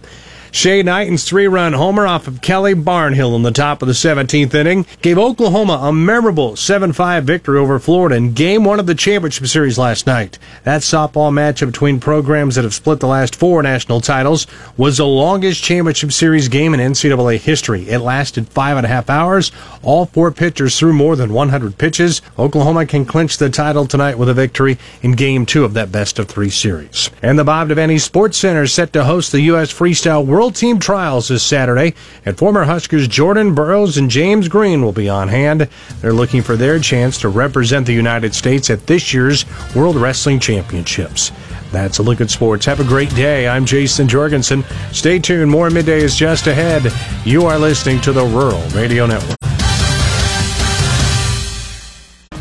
Shay 0.54 0.84
Knighton's 0.84 1.24
three 1.24 1.48
run 1.48 1.72
homer 1.72 2.06
off 2.06 2.28
of 2.28 2.42
Kelly 2.42 2.74
Barnhill 2.74 3.38
in 3.38 3.42
the 3.42 3.52
top 3.52 3.82
of 3.82 3.88
the 3.88 3.94
17th 3.94 4.54
inning 4.54 4.86
gave 5.02 5.18
Oklahoma 5.18 5.80
a 5.82 5.94
memorable 5.94 6.58
7 6.58 6.92
5 6.92 7.24
victory 7.24 7.58
over 7.58 7.80
Florida 7.80 8.16
in 8.16 8.34
game 8.34 8.66
one 8.66 8.78
of 8.78 8.86
the 8.86 8.94
championship 8.94 9.48
series 9.48 9.78
last 9.78 10.06
night. 10.06 10.38
That 10.66 10.82
softball 10.82 11.32
matchup 11.32 11.68
between 11.68 12.02
programs 12.02 12.56
that 12.56 12.66
have 12.66 12.74
split 12.74 13.00
the 13.00 13.08
last 13.08 13.34
four 13.34 13.64
national 13.64 14.02
titles 14.02 14.46
was 14.76 14.98
the 14.98 15.06
longest 15.06 15.64
championship 15.64 16.12
series 16.12 16.50
game 16.50 16.74
in 16.74 16.82
NCAA 16.82 17.38
history. 17.40 17.88
It 17.90 18.00
lasted 18.00 18.50
five 18.50 18.76
and 18.76 18.86
a 18.86 18.90
half 18.90 19.10
hours. 19.10 19.54
All 19.84 20.08
four 20.08 20.32
pitchers 20.32 20.78
threw 20.78 20.92
more 20.92 21.16
than 21.16 21.32
100 21.32 21.78
pitches. 21.78 22.22
Oklahoma 22.38 22.86
can 22.86 23.06
clinch 23.06 23.38
the 23.38 23.50
title 23.50 23.88
tonight 23.88 24.18
with 24.18 24.28
a 24.28 24.34
victory 24.34 24.78
in 25.02 25.14
game 25.14 25.46
two 25.46 25.64
of 25.64 25.76
that 25.76 25.94
best 25.94 26.20
of 26.20 26.28
three 26.28 26.50
series. 26.50 27.10
And 27.22 27.40
the 27.40 27.46
Bob 27.46 27.70
Devaney 27.70 28.02
Sports 28.02 28.38
Center 28.38 28.64
is 28.64 28.74
set 28.74 28.92
to 28.94 29.06
host 29.06 29.32
the 29.32 29.42
U.S. 29.42 29.72
Freestyle 29.72 30.26
World 30.26 30.41
World 30.42 30.56
Team 30.56 30.80
Trials 30.80 31.28
this 31.28 31.44
Saturday, 31.44 31.94
and 32.26 32.36
former 32.36 32.64
Huskers 32.64 33.08
Jordan 33.08 33.54
Burroughs 33.54 34.00
and 34.00 34.10
James 34.10 34.48
Green 34.48 34.82
will 34.82 34.92
be 34.92 35.08
on 35.08 35.28
hand. 35.28 35.70
They're 36.00 36.14
looking 36.14 36.42
for 36.42 36.56
their 36.56 36.80
chance 36.80 37.20
to 37.20 37.30
represent 37.30 37.86
the 37.86 37.94
United 37.94 38.34
States 38.34 38.72
at 38.72 38.88
this 38.88 39.14
year's 39.14 39.46
World 39.76 39.98
Wrestling 39.98 40.40
Championships. 40.40 41.32
That's 41.72 42.00
a 42.00 42.04
look 42.04 42.22
at 42.22 42.32
sports. 42.32 42.66
Have 42.66 42.80
a 42.80 42.84
great 42.84 43.14
day. 43.14 43.48
I'm 43.48 43.68
Jason 43.68 44.08
Jorgensen. 44.08 44.64
Stay 44.92 45.20
tuned. 45.20 45.52
More 45.52 45.70
midday 45.70 46.02
is 46.02 46.16
just 46.16 46.48
ahead. 46.48 46.92
You 47.24 47.46
are 47.46 47.60
listening 47.60 48.02
to 48.02 48.12
the 48.12 48.26
Rural 48.26 48.68
Radio 48.70 49.06
Network. 49.06 49.51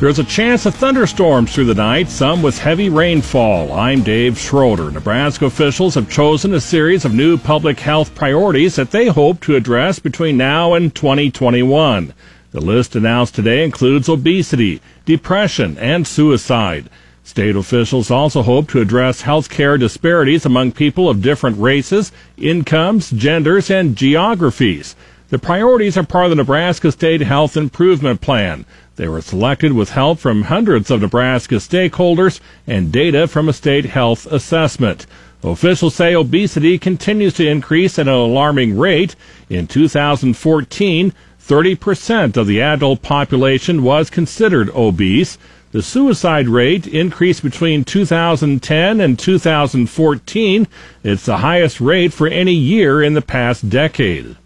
There's 0.00 0.18
a 0.18 0.24
chance 0.24 0.64
of 0.64 0.74
thunderstorms 0.74 1.52
through 1.52 1.66
the 1.66 1.74
night, 1.74 2.08
some 2.08 2.40
with 2.40 2.56
heavy 2.56 2.88
rainfall. 2.88 3.70
I'm 3.70 4.02
Dave 4.02 4.38
Schroeder. 4.38 4.90
Nebraska 4.90 5.44
officials 5.44 5.94
have 5.94 6.08
chosen 6.08 6.54
a 6.54 6.60
series 6.60 7.04
of 7.04 7.12
new 7.12 7.36
public 7.36 7.78
health 7.78 8.14
priorities 8.14 8.76
that 8.76 8.92
they 8.92 9.08
hope 9.08 9.42
to 9.42 9.56
address 9.56 9.98
between 9.98 10.38
now 10.38 10.72
and 10.72 10.94
2021. 10.94 12.14
The 12.52 12.60
list 12.62 12.96
announced 12.96 13.34
today 13.34 13.62
includes 13.62 14.08
obesity, 14.08 14.80
depression, 15.04 15.76
and 15.76 16.06
suicide. 16.06 16.88
State 17.22 17.54
officials 17.54 18.10
also 18.10 18.40
hope 18.40 18.70
to 18.70 18.80
address 18.80 19.20
health 19.20 19.50
care 19.50 19.76
disparities 19.76 20.46
among 20.46 20.72
people 20.72 21.10
of 21.10 21.20
different 21.20 21.58
races, 21.58 22.10
incomes, 22.38 23.10
genders, 23.10 23.68
and 23.68 23.96
geographies. 23.96 24.96
The 25.28 25.38
priorities 25.38 25.96
are 25.96 26.02
part 26.02 26.24
of 26.24 26.30
the 26.30 26.36
Nebraska 26.36 26.90
State 26.90 27.20
Health 27.20 27.56
Improvement 27.56 28.20
Plan. 28.20 28.64
They 29.00 29.08
were 29.08 29.22
selected 29.22 29.72
with 29.72 29.92
help 29.92 30.18
from 30.18 30.42
hundreds 30.42 30.90
of 30.90 31.00
Nebraska 31.00 31.54
stakeholders 31.54 32.38
and 32.66 32.92
data 32.92 33.26
from 33.26 33.48
a 33.48 33.54
state 33.54 33.86
health 33.86 34.26
assessment. 34.26 35.06
Officials 35.42 35.94
say 35.94 36.14
obesity 36.14 36.78
continues 36.78 37.32
to 37.34 37.48
increase 37.48 37.98
at 37.98 38.08
an 38.08 38.12
alarming 38.12 38.76
rate. 38.76 39.16
In 39.48 39.66
2014, 39.66 41.14
30% 41.40 42.36
of 42.36 42.46
the 42.46 42.60
adult 42.60 43.00
population 43.00 43.82
was 43.82 44.10
considered 44.10 44.68
obese. 44.74 45.38
The 45.72 45.80
suicide 45.80 46.48
rate 46.48 46.86
increased 46.86 47.42
between 47.42 47.84
2010 47.84 49.00
and 49.00 49.18
2014. 49.18 50.68
It's 51.04 51.24
the 51.24 51.38
highest 51.38 51.80
rate 51.80 52.12
for 52.12 52.26
any 52.26 52.52
year 52.52 53.02
in 53.02 53.14
the 53.14 53.22
past 53.22 53.70
decade. 53.70 54.36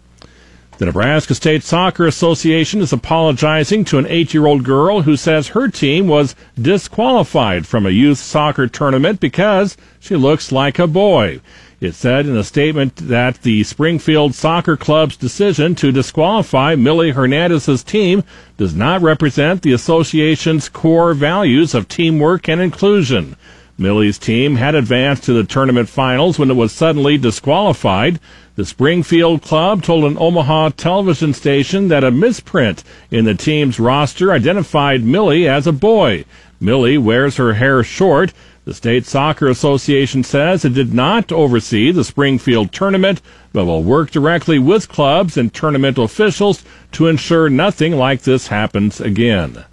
The 0.77 0.85
Nebraska 0.87 1.33
State 1.33 1.63
Soccer 1.63 2.05
Association 2.05 2.81
is 2.81 2.91
apologizing 2.91 3.85
to 3.85 3.97
an 3.97 4.05
eight 4.07 4.33
year 4.33 4.45
old 4.45 4.65
girl 4.65 5.03
who 5.03 5.15
says 5.15 5.49
her 5.49 5.69
team 5.69 6.09
was 6.09 6.35
disqualified 6.61 7.65
from 7.65 7.85
a 7.85 7.91
youth 7.91 8.17
soccer 8.17 8.67
tournament 8.67 9.21
because 9.21 9.77
she 10.01 10.17
looks 10.17 10.51
like 10.51 10.77
a 10.77 10.85
boy. 10.85 11.39
It 11.79 11.93
said 11.95 12.25
in 12.25 12.35
a 12.35 12.43
statement 12.43 12.97
that 12.97 13.41
the 13.43 13.63
Springfield 13.63 14.35
Soccer 14.35 14.75
Club's 14.75 15.15
decision 15.15 15.75
to 15.75 15.93
disqualify 15.93 16.75
Millie 16.75 17.11
Hernandez's 17.11 17.81
team 17.81 18.25
does 18.57 18.75
not 18.75 19.01
represent 19.01 19.61
the 19.61 19.71
association's 19.71 20.67
core 20.67 21.13
values 21.13 21.73
of 21.73 21.87
teamwork 21.87 22.49
and 22.49 22.59
inclusion. 22.59 23.37
Millie's 23.77 24.17
team 24.17 24.55
had 24.55 24.73
advanced 24.73 25.23
to 25.23 25.33
the 25.33 25.43
tournament 25.43 25.89
finals 25.89 26.39
when 26.39 26.49
it 26.49 26.55
was 26.55 26.71
suddenly 26.71 27.17
disqualified. 27.17 28.19
The 28.55 28.65
Springfield 28.65 29.41
club 29.41 29.83
told 29.83 30.05
an 30.05 30.17
Omaha 30.17 30.69
television 30.69 31.33
station 31.33 31.89
that 31.89 32.05
a 32.05 32.11
misprint 32.11 32.85
in 33.11 33.25
the 33.25 33.33
team's 33.33 33.81
roster 33.81 34.31
identified 34.31 35.03
Millie 35.03 35.45
as 35.45 35.67
a 35.67 35.73
boy. 35.73 36.23
Millie 36.61 36.97
wears 36.97 37.35
her 37.35 37.55
hair 37.55 37.83
short. 37.83 38.31
The 38.63 38.73
State 38.73 39.05
Soccer 39.05 39.47
Association 39.47 40.23
says 40.23 40.63
it 40.63 40.73
did 40.73 40.93
not 40.93 41.33
oversee 41.33 41.91
the 41.91 42.05
Springfield 42.05 42.71
tournament, 42.71 43.21
but 43.51 43.65
will 43.65 43.83
work 43.83 44.09
directly 44.09 44.57
with 44.57 44.87
clubs 44.87 45.35
and 45.35 45.53
tournament 45.53 45.97
officials 45.97 46.63
to 46.93 47.07
ensure 47.07 47.49
nothing 47.49 47.97
like 47.97 48.21
this 48.21 48.47
happens 48.47 49.01
again. 49.01 49.65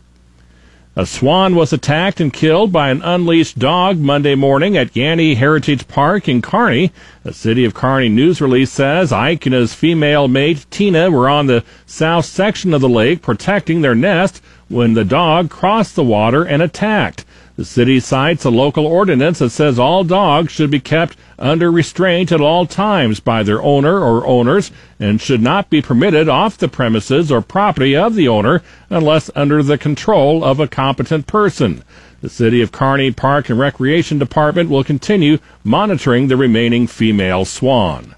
A 0.94 1.06
swan 1.06 1.54
was 1.54 1.72
attacked 1.72 2.20
and 2.20 2.30
killed 2.30 2.70
by 2.70 2.90
an 2.90 3.00
unleashed 3.00 3.58
dog 3.58 3.96
Monday 3.96 4.34
morning 4.34 4.76
at 4.76 4.94
Yanney 4.94 5.36
Heritage 5.36 5.88
Park 5.88 6.28
in 6.28 6.42
Kearney. 6.42 6.92
A 7.24 7.32
City 7.32 7.64
of 7.64 7.72
Kearney 7.72 8.10
news 8.10 8.42
release 8.42 8.70
says 8.70 9.10
Ike 9.10 9.46
and 9.46 9.54
his 9.54 9.72
female 9.72 10.28
mate 10.28 10.66
Tina 10.70 11.10
were 11.10 11.30
on 11.30 11.46
the 11.46 11.64
south 11.86 12.26
section 12.26 12.74
of 12.74 12.82
the 12.82 12.90
lake 12.90 13.22
protecting 13.22 13.80
their 13.80 13.94
nest 13.94 14.42
when 14.68 14.92
the 14.92 15.02
dog 15.02 15.48
crossed 15.48 15.96
the 15.96 16.04
water 16.04 16.44
and 16.44 16.60
attacked. 16.60 17.24
The 17.62 17.66
city 17.66 18.00
cites 18.00 18.44
a 18.44 18.50
local 18.50 18.88
ordinance 18.88 19.38
that 19.38 19.50
says 19.50 19.78
all 19.78 20.02
dogs 20.02 20.50
should 20.50 20.68
be 20.68 20.80
kept 20.80 21.16
under 21.38 21.70
restraint 21.70 22.32
at 22.32 22.40
all 22.40 22.66
times 22.66 23.20
by 23.20 23.44
their 23.44 23.62
owner 23.62 24.00
or 24.00 24.26
owners 24.26 24.72
and 24.98 25.20
should 25.20 25.40
not 25.40 25.70
be 25.70 25.80
permitted 25.80 26.28
off 26.28 26.58
the 26.58 26.66
premises 26.66 27.30
or 27.30 27.40
property 27.40 27.94
of 27.94 28.16
the 28.16 28.26
owner 28.26 28.62
unless 28.90 29.30
under 29.36 29.62
the 29.62 29.78
control 29.78 30.42
of 30.42 30.58
a 30.58 30.66
competent 30.66 31.28
person. 31.28 31.84
The 32.20 32.28
City 32.28 32.62
of 32.62 32.72
Kearney 32.72 33.12
Park 33.12 33.48
and 33.48 33.60
Recreation 33.60 34.18
Department 34.18 34.68
will 34.68 34.82
continue 34.82 35.38
monitoring 35.62 36.26
the 36.26 36.36
remaining 36.36 36.88
female 36.88 37.44
swan. 37.44 38.16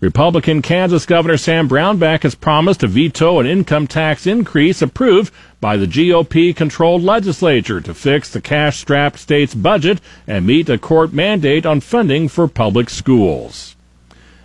Republican 0.00 0.60
Kansas 0.60 1.06
Governor 1.06 1.38
Sam 1.38 1.68
Brownback 1.68 2.22
has 2.24 2.34
promised 2.34 2.80
to 2.80 2.86
veto 2.86 3.40
an 3.40 3.46
income 3.46 3.86
tax 3.86 4.26
increase 4.26 4.82
approved 4.82 5.32
by 5.58 5.78
the 5.78 5.86
GOP 5.86 6.54
controlled 6.54 7.02
legislature 7.02 7.80
to 7.80 7.94
fix 7.94 8.30
the 8.30 8.42
cash 8.42 8.78
strapped 8.78 9.18
state's 9.18 9.54
budget 9.54 10.02
and 10.26 10.46
meet 10.46 10.68
a 10.68 10.76
court 10.76 11.14
mandate 11.14 11.64
on 11.64 11.80
funding 11.80 12.28
for 12.28 12.46
public 12.46 12.90
schools. 12.90 13.74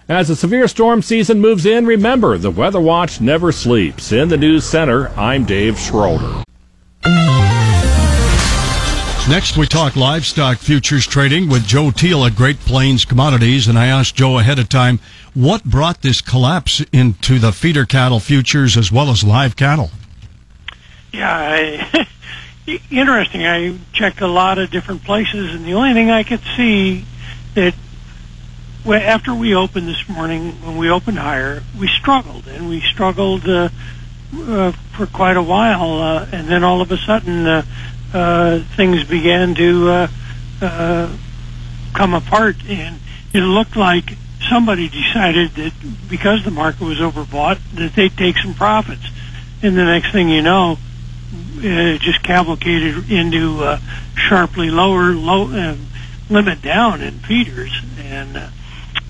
As 0.07 0.29
the 0.29 0.37
severe 0.37 0.69
storm 0.69 1.01
season 1.01 1.41
moves 1.41 1.65
in, 1.65 1.85
remember 1.85 2.37
the 2.37 2.51
Weather 2.51 2.81
Watch 2.81 3.19
never 3.19 3.51
sleeps. 3.51 4.13
In 4.13 4.29
the 4.29 4.37
News 4.37 4.63
Center, 4.63 5.09
I'm 5.17 5.43
Dave 5.43 5.77
Schroeder. 5.77 6.43
Next, 9.29 9.55
we 9.55 9.67
talk 9.67 9.95
livestock 9.95 10.57
futures 10.57 11.05
trading 11.05 11.47
with 11.47 11.65
Joe 11.65 11.91
Teal 11.91 12.25
at 12.25 12.35
Great 12.35 12.59
Plains 12.59 13.05
Commodities. 13.05 13.67
And 13.67 13.77
I 13.77 13.85
asked 13.85 14.15
Joe 14.15 14.39
ahead 14.39 14.57
of 14.57 14.67
time 14.67 14.99
what 15.35 15.63
brought 15.63 16.01
this 16.01 16.21
collapse 16.21 16.83
into 16.91 17.37
the 17.37 17.51
feeder 17.51 17.85
cattle 17.85 18.19
futures 18.19 18.75
as 18.75 18.91
well 18.91 19.11
as 19.11 19.23
live 19.23 19.55
cattle. 19.55 19.91
Yeah, 21.13 21.31
I, 21.31 22.07
interesting. 22.91 23.45
I 23.45 23.77
checked 23.93 24.21
a 24.21 24.27
lot 24.27 24.57
of 24.57 24.71
different 24.71 25.03
places, 25.03 25.53
and 25.53 25.65
the 25.65 25.75
only 25.75 25.93
thing 25.93 26.09
I 26.09 26.23
could 26.23 26.41
see 26.57 27.05
that 27.53 27.75
after 28.85 29.35
we 29.35 29.53
opened 29.53 29.87
this 29.87 30.09
morning, 30.09 30.53
when 30.63 30.77
we 30.77 30.89
opened 30.89 31.19
higher, 31.19 31.61
we 31.79 31.87
struggled, 31.87 32.47
and 32.47 32.67
we 32.67 32.81
struggled 32.81 33.47
uh, 33.47 33.69
uh, 34.33 34.71
for 34.97 35.05
quite 35.05 35.37
a 35.37 35.43
while, 35.43 35.99
uh, 35.99 36.27
and 36.31 36.47
then 36.47 36.63
all 36.63 36.81
of 36.81 36.91
a 36.91 36.97
sudden. 36.97 37.45
Uh, 37.45 37.65
things 38.75 39.03
began 39.03 39.55
to 39.55 39.89
uh, 39.89 40.07
uh, 40.61 41.17
come 41.93 42.13
apart, 42.13 42.57
and 42.67 42.99
it 43.33 43.41
looked 43.41 43.75
like 43.75 44.17
somebody 44.49 44.89
decided 44.89 45.51
that 45.51 45.73
because 46.09 46.43
the 46.43 46.51
market 46.51 46.81
was 46.81 46.99
overbought, 46.99 47.59
that 47.75 47.93
they'd 47.95 48.15
take 48.17 48.37
some 48.37 48.53
profits. 48.53 49.05
And 49.63 49.77
the 49.77 49.85
next 49.85 50.11
thing 50.11 50.29
you 50.29 50.41
know, 50.41 50.77
it 51.57 52.01
just 52.01 52.23
cavalcaded 52.23 53.11
into 53.11 53.63
uh, 53.63 53.79
sharply 54.15 54.71
lower 54.71 55.11
low 55.11 55.51
uh, 55.51 55.75
limit 56.29 56.61
down 56.61 57.01
in 57.01 57.19
feeders, 57.19 57.81
and 57.99 58.37
uh, 58.37 58.49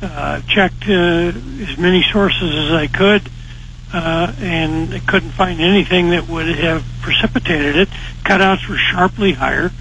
uh, 0.01 0.41
checked 0.47 0.87
uh, 0.87 1.31
as 1.31 1.77
many 1.77 2.03
sources 2.11 2.55
as 2.55 2.71
I 2.71 2.87
could 2.87 3.29
uh, 3.93 4.33
and 4.39 5.07
couldn't 5.07 5.31
find 5.31 5.59
anything 5.59 6.11
that 6.11 6.27
would 6.27 6.47
have 6.47 6.83
precipitated 7.01 7.75
it. 7.75 7.89
Cutouts 8.23 8.67
were 8.69 8.77
sharply 8.77 9.33
higher. 9.33 9.71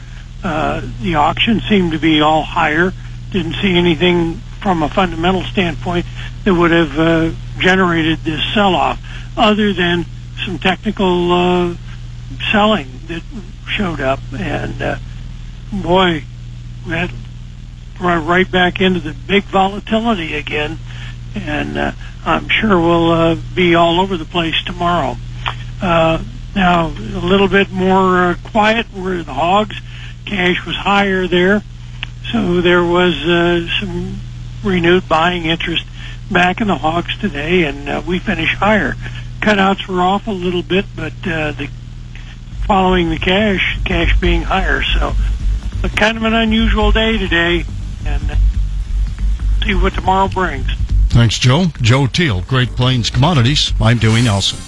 Uh, 0.43 0.83
the 1.03 1.17
auction 1.17 1.61
seemed 1.69 1.93
to 1.93 1.99
be 1.99 2.21
all 2.21 2.43
higher. 2.43 2.93
Didn't 3.31 3.55
see 3.55 3.77
anything 3.77 4.41
from 4.63 4.83
a 4.83 4.89
fundamental 4.89 5.43
standpoint 5.43 6.07
that 6.45 6.55
would 6.55 6.71
have 6.71 6.99
uh, 6.99 7.31
generated 7.59 8.19
this 8.21 8.41
sell-off, 8.55 9.01
other 9.37 9.73
than 9.73 10.05
some 10.45 10.59
technical 10.59 11.33
uh, 11.33 11.75
selling 12.53 12.89
that 13.07 13.23
showed 13.69 14.01
up. 14.01 14.21
And 14.33 14.81
uh, 14.83 14.99
boy, 15.73 16.25
that 16.89 17.11
right 18.01 18.51
back 18.51 18.81
into 18.81 19.01
the 19.01 19.13
big 19.13 19.45
volatility 19.45 20.35
again. 20.35 20.79
And 21.35 21.79
uh, 21.79 21.93
I'm 22.25 22.49
sure 22.49 22.81
we'll 22.81 23.11
uh, 23.11 23.37
be 23.55 23.75
all 23.75 24.01
over 24.01 24.17
the 24.17 24.25
place 24.25 24.63
tomorrow. 24.65 25.17
Uh, 25.81 26.23
now, 26.55 26.89
a 26.89 27.23
little 27.25 27.49
bit 27.49 27.71
more 27.71 28.31
uh, 28.31 28.35
quiet 28.45 28.87
where 28.87 29.23
the 29.23 29.33
hogs. 29.33 29.81
Cash 30.27 30.65
was 30.67 30.77
higher 30.77 31.27
there, 31.27 31.63
so 32.31 32.61
there 32.61 32.85
was 32.85 33.15
uh, 33.27 33.67
some 33.81 34.21
renewed 34.63 35.09
buying 35.09 35.47
interest 35.47 35.85
back 36.31 36.61
in 36.61 36.69
the 36.69 36.77
hogs 36.77 37.17
today, 37.19 37.65
and 37.65 37.89
uh, 37.89 38.03
we 38.07 38.19
finished 38.19 38.55
higher. 38.57 38.95
Cutouts 39.41 39.89
were 39.89 40.01
off 40.01 40.27
a 40.27 40.33
little 40.33 40.63
bit, 40.63 40.85
but 40.95 41.13
uh, 41.27 41.53
the 41.53 41.69
following 42.67 43.11
the 43.11 43.19
cash, 43.19 43.81
cash 43.85 44.19
being 44.21 44.43
higher. 44.43 44.83
So, 44.83 45.15
kind 45.97 46.17
of 46.17 46.23
an 46.23 46.35
unusual 46.35 46.93
day 46.93 47.19
today, 47.19 47.65
and 48.05 48.31
uh, 48.31 48.37
see 49.65 49.75
what 49.75 49.95
tomorrow 49.95 50.29
brings. 50.29 50.69
Thanks, 51.11 51.39
Joe. 51.39 51.67
Joe 51.83 52.07
Teal, 52.07 52.43
Great 52.43 52.71
Plains 52.71 53.11
Commodities. 53.11 53.73
I'm 53.81 53.99
Dewey 53.99 54.23
Nelson. 54.23 54.59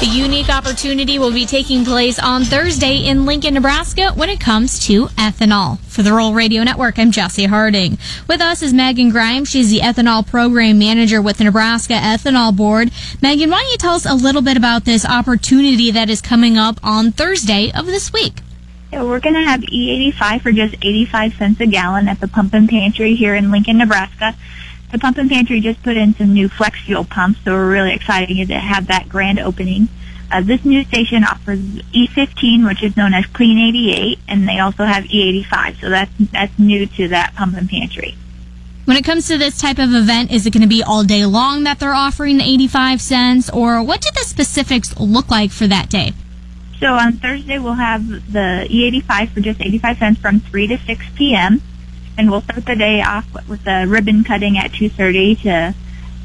The 0.00 0.10
unique 0.10 0.48
opportunity 0.48 1.20
will 1.20 1.32
be 1.32 1.46
taking 1.46 1.84
place 1.84 2.18
on 2.18 2.44
Thursday 2.44 2.96
in 3.06 3.24
Lincoln, 3.24 3.54
Nebraska 3.54 4.10
when 4.10 4.28
it 4.28 4.40
comes 4.40 4.84
to 4.86 5.06
ethanol. 5.06 5.78
For 5.78 6.02
the 6.02 6.10
Rural 6.10 6.34
Radio 6.34 6.64
Network, 6.64 6.98
I'm 6.98 7.12
Jesse 7.12 7.46
Harding. 7.46 7.96
With 8.28 8.40
us 8.40 8.60
is 8.60 8.74
Megan 8.74 9.10
Grimes. 9.10 9.48
She's 9.48 9.70
the 9.70 9.78
ethanol 9.78 10.26
program 10.26 10.78
manager 10.78 11.22
with 11.22 11.38
the 11.38 11.44
Nebraska 11.44 11.94
Ethanol 11.94 12.54
Board. 12.54 12.90
Megan, 13.22 13.50
why 13.50 13.62
don't 13.62 13.70
you 13.70 13.78
tell 13.78 13.94
us 13.94 14.04
a 14.04 14.14
little 14.14 14.42
bit 14.42 14.56
about 14.56 14.84
this 14.84 15.06
opportunity 15.06 15.92
that 15.92 16.10
is 16.10 16.20
coming 16.20 16.58
up 16.58 16.80
on 16.82 17.12
Thursday 17.12 17.70
of 17.72 17.86
this 17.86 18.12
week? 18.12 18.43
We're 19.02 19.20
going 19.20 19.34
to 19.34 19.42
have 19.42 19.60
E85 19.62 20.42
for 20.42 20.52
just 20.52 20.74
85 20.76 21.34
cents 21.34 21.60
a 21.60 21.66
gallon 21.66 22.08
at 22.08 22.20
the 22.20 22.28
Pump 22.28 22.54
and 22.54 22.68
Pantry 22.68 23.14
here 23.14 23.34
in 23.34 23.50
Lincoln, 23.50 23.78
Nebraska. 23.78 24.34
The 24.92 24.98
Pump 24.98 25.18
and 25.18 25.28
Pantry 25.28 25.60
just 25.60 25.82
put 25.82 25.96
in 25.96 26.14
some 26.14 26.32
new 26.32 26.48
flex 26.48 26.80
fuel 26.80 27.04
pumps, 27.04 27.40
so 27.44 27.52
we're 27.52 27.70
really 27.70 27.92
excited 27.92 28.48
to 28.48 28.58
have 28.58 28.86
that 28.86 29.08
grand 29.08 29.40
opening. 29.40 29.88
Uh, 30.30 30.40
this 30.40 30.64
new 30.64 30.84
station 30.84 31.24
offers 31.24 31.58
E15, 31.58 32.66
which 32.66 32.82
is 32.82 32.96
known 32.96 33.14
as 33.14 33.26
Clean 33.26 33.58
88, 33.58 34.18
and 34.28 34.48
they 34.48 34.58
also 34.58 34.84
have 34.84 35.04
E85, 35.04 35.80
so 35.80 35.90
that's 35.90 36.10
that's 36.32 36.58
new 36.58 36.86
to 36.86 37.08
that 37.08 37.34
Pump 37.34 37.56
and 37.56 37.68
Pantry. 37.68 38.16
When 38.84 38.96
it 38.96 39.04
comes 39.04 39.28
to 39.28 39.38
this 39.38 39.58
type 39.58 39.78
of 39.78 39.94
event, 39.94 40.30
is 40.30 40.46
it 40.46 40.52
going 40.52 40.62
to 40.62 40.68
be 40.68 40.82
all 40.82 41.04
day 41.04 41.24
long 41.24 41.64
that 41.64 41.80
they're 41.80 41.94
offering 41.94 42.38
the 42.38 42.44
85 42.44 43.00
cents, 43.00 43.50
or 43.50 43.82
what 43.82 44.00
do 44.00 44.10
the 44.14 44.24
specifics 44.24 44.98
look 44.98 45.30
like 45.30 45.50
for 45.50 45.66
that 45.66 45.88
day? 45.88 46.12
So 46.80 46.94
on 46.94 47.14
Thursday, 47.14 47.58
we'll 47.58 47.74
have 47.74 48.06
the 48.06 48.66
E85 48.68 49.30
for 49.30 49.40
just 49.40 49.60
85 49.60 49.98
cents 49.98 50.20
from 50.20 50.40
3 50.40 50.66
to 50.68 50.78
6 50.78 51.04
p.m. 51.16 51.62
And 52.16 52.30
we'll 52.30 52.42
start 52.42 52.66
the 52.66 52.76
day 52.76 53.02
off 53.02 53.26
with 53.48 53.64
the 53.64 53.86
ribbon 53.88 54.24
cutting 54.24 54.58
at 54.58 54.72
2.30 54.72 55.42
to 55.42 55.74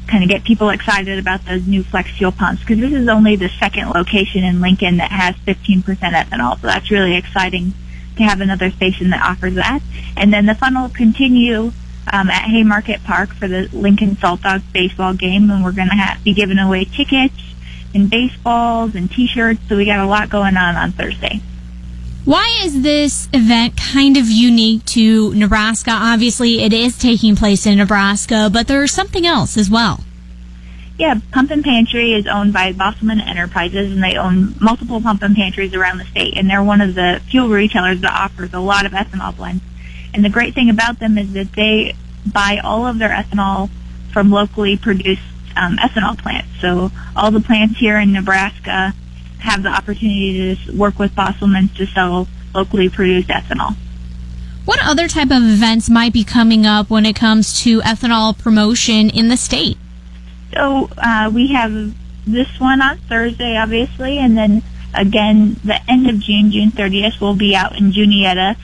kind 0.06 0.24
of 0.24 0.28
get 0.28 0.44
people 0.44 0.70
excited 0.70 1.18
about 1.18 1.44
those 1.44 1.66
new 1.66 1.84
flex 1.84 2.10
fuel 2.10 2.32
pumps 2.32 2.60
because 2.60 2.78
this 2.78 2.92
is 2.92 3.08
only 3.08 3.36
the 3.36 3.48
second 3.48 3.90
location 3.90 4.42
in 4.42 4.60
Lincoln 4.60 4.96
that 4.96 5.10
has 5.10 5.36
15% 5.46 5.82
ethanol. 5.84 6.60
So 6.60 6.66
that's 6.66 6.90
really 6.90 7.16
exciting 7.16 7.72
to 8.16 8.24
have 8.24 8.40
another 8.40 8.70
station 8.70 9.10
that 9.10 9.22
offers 9.22 9.54
that. 9.54 9.80
And 10.16 10.32
then 10.32 10.46
the 10.46 10.54
fun 10.54 10.80
will 10.80 10.88
continue 10.88 11.72
um, 12.12 12.28
at 12.28 12.44
Haymarket 12.50 13.04
Park 13.04 13.30
for 13.34 13.46
the 13.46 13.68
Lincoln 13.72 14.16
Salt 14.16 14.42
Dogs 14.42 14.64
baseball 14.72 15.14
game, 15.14 15.50
and 15.50 15.62
we're 15.62 15.72
going 15.72 15.88
to 15.88 16.18
be 16.24 16.34
giving 16.34 16.58
away 16.58 16.84
tickets 16.84 17.34
and 17.94 18.10
baseballs 18.10 18.94
and 18.94 19.10
T-shirts. 19.10 19.60
So 19.68 19.76
we 19.76 19.84
got 19.84 20.00
a 20.00 20.06
lot 20.06 20.30
going 20.30 20.56
on 20.56 20.76
on 20.76 20.92
Thursday. 20.92 21.40
Why 22.24 22.60
is 22.62 22.82
this 22.82 23.28
event 23.32 23.76
kind 23.76 24.16
of 24.16 24.28
unique 24.28 24.84
to 24.86 25.34
Nebraska? 25.34 25.90
Obviously, 25.90 26.60
it 26.60 26.72
is 26.72 26.98
taking 26.98 27.34
place 27.34 27.66
in 27.66 27.78
Nebraska, 27.78 28.50
but 28.52 28.68
there's 28.68 28.92
something 28.92 29.26
else 29.26 29.56
as 29.56 29.70
well. 29.70 30.04
Yeah, 30.98 31.14
Pump 31.32 31.50
and 31.50 31.64
Pantry 31.64 32.12
is 32.12 32.26
owned 32.26 32.52
by 32.52 32.74
Bosselman 32.74 33.26
Enterprises, 33.26 33.90
and 33.90 34.02
they 34.04 34.16
own 34.16 34.54
multiple 34.60 35.00
pump 35.00 35.22
and 35.22 35.34
pantries 35.34 35.72
around 35.72 35.96
the 35.96 36.04
state. 36.04 36.36
And 36.36 36.50
they're 36.50 36.62
one 36.62 36.82
of 36.82 36.94
the 36.94 37.22
fuel 37.30 37.48
retailers 37.48 38.02
that 38.02 38.12
offers 38.12 38.52
a 38.52 38.60
lot 38.60 38.84
of 38.84 38.92
ethanol 38.92 39.34
blends. 39.34 39.62
And 40.12 40.22
the 40.22 40.28
great 40.28 40.54
thing 40.54 40.68
about 40.68 40.98
them 40.98 41.16
is 41.16 41.32
that 41.32 41.52
they 41.52 41.94
buy 42.26 42.60
all 42.62 42.86
of 42.86 42.98
their 42.98 43.08
ethanol 43.08 43.70
from 44.12 44.30
locally 44.30 44.76
produced 44.76 45.22
um, 45.56 45.76
ethanol 45.78 46.18
plants. 46.18 46.48
So 46.60 46.90
all 47.16 47.30
the 47.30 47.40
plants 47.40 47.78
here 47.78 47.98
in 47.98 48.12
Nebraska 48.12 48.92
have 49.38 49.62
the 49.62 49.70
opportunity 49.70 50.56
to 50.56 50.76
work 50.76 50.98
with 50.98 51.14
Bosselman's 51.14 51.74
to 51.76 51.86
sell 51.86 52.28
locally 52.54 52.88
produced 52.88 53.28
ethanol. 53.28 53.76
What 54.64 54.80
other 54.84 55.08
type 55.08 55.30
of 55.30 55.42
events 55.42 55.88
might 55.88 56.12
be 56.12 56.22
coming 56.22 56.66
up 56.66 56.90
when 56.90 57.06
it 57.06 57.16
comes 57.16 57.60
to 57.62 57.80
ethanol 57.80 58.36
promotion 58.36 59.10
in 59.10 59.28
the 59.28 59.36
state? 59.36 59.78
So 60.52 60.90
uh, 60.98 61.30
we 61.32 61.48
have 61.48 61.94
this 62.26 62.60
one 62.60 62.82
on 62.82 62.98
Thursday, 62.98 63.56
obviously, 63.56 64.18
and 64.18 64.36
then 64.36 64.62
again 64.94 65.56
the 65.64 65.80
end 65.88 66.08
of 66.08 66.18
June, 66.18 66.50
June 66.50 66.70
30th, 66.70 67.20
we'll 67.20 67.36
be 67.36 67.54
out 67.54 67.78
in 67.78 67.92
Juniata 67.92 68.56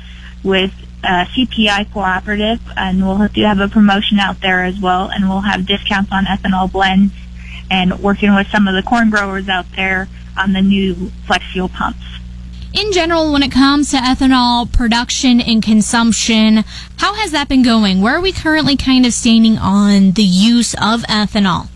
with 0.43 0.73
uh, 1.05 1.25
CPI 1.27 1.93
Cooperative, 1.93 2.61
and 2.77 3.07
we'll 3.07 3.29
do 3.29 3.43
have 3.43 3.61
a 3.61 3.69
promotion 3.69 4.19
out 4.19 4.41
there 4.41 4.65
as 4.65 4.81
well, 4.81 5.11
and 5.11 5.29
we'll 5.29 5.41
have 5.41 5.67
discounts 5.67 6.11
on 6.13 6.25
ethanol 6.25 6.71
blends 6.71 7.13
and 7.71 7.99
working 8.01 8.35
with 8.35 8.47
some 8.49 8.69
of 8.69 8.75
the 8.75 8.83
corn 8.83 9.11
growers 9.11 9.49
out 9.49 9.67
there 9.75 10.09
on 10.37 10.53
the 10.53 10.63
new 10.63 10.95
flex 11.27 11.45
fuel 11.53 11.69
pumps. 11.69 11.99
In 12.73 12.93
general, 12.93 13.33
when 13.33 13.43
it 13.43 13.51
comes 13.51 13.91
to 13.93 13.97
ethanol 13.97 14.71
production 14.71 15.41
and 15.41 15.63
consumption, 15.63 16.65
how 16.99 17.15
has 17.15 17.31
that 17.31 17.49
been 17.49 17.63
going? 17.63 18.03
Where 18.03 18.17
are 18.17 18.21
we 18.21 18.33
currently 18.33 18.77
kind 18.77 19.07
of 19.07 19.15
standing 19.15 19.57
on 19.57 20.13
the 20.13 20.23
use 20.23 20.75
of 20.75 21.03
ethanol? 21.05 21.69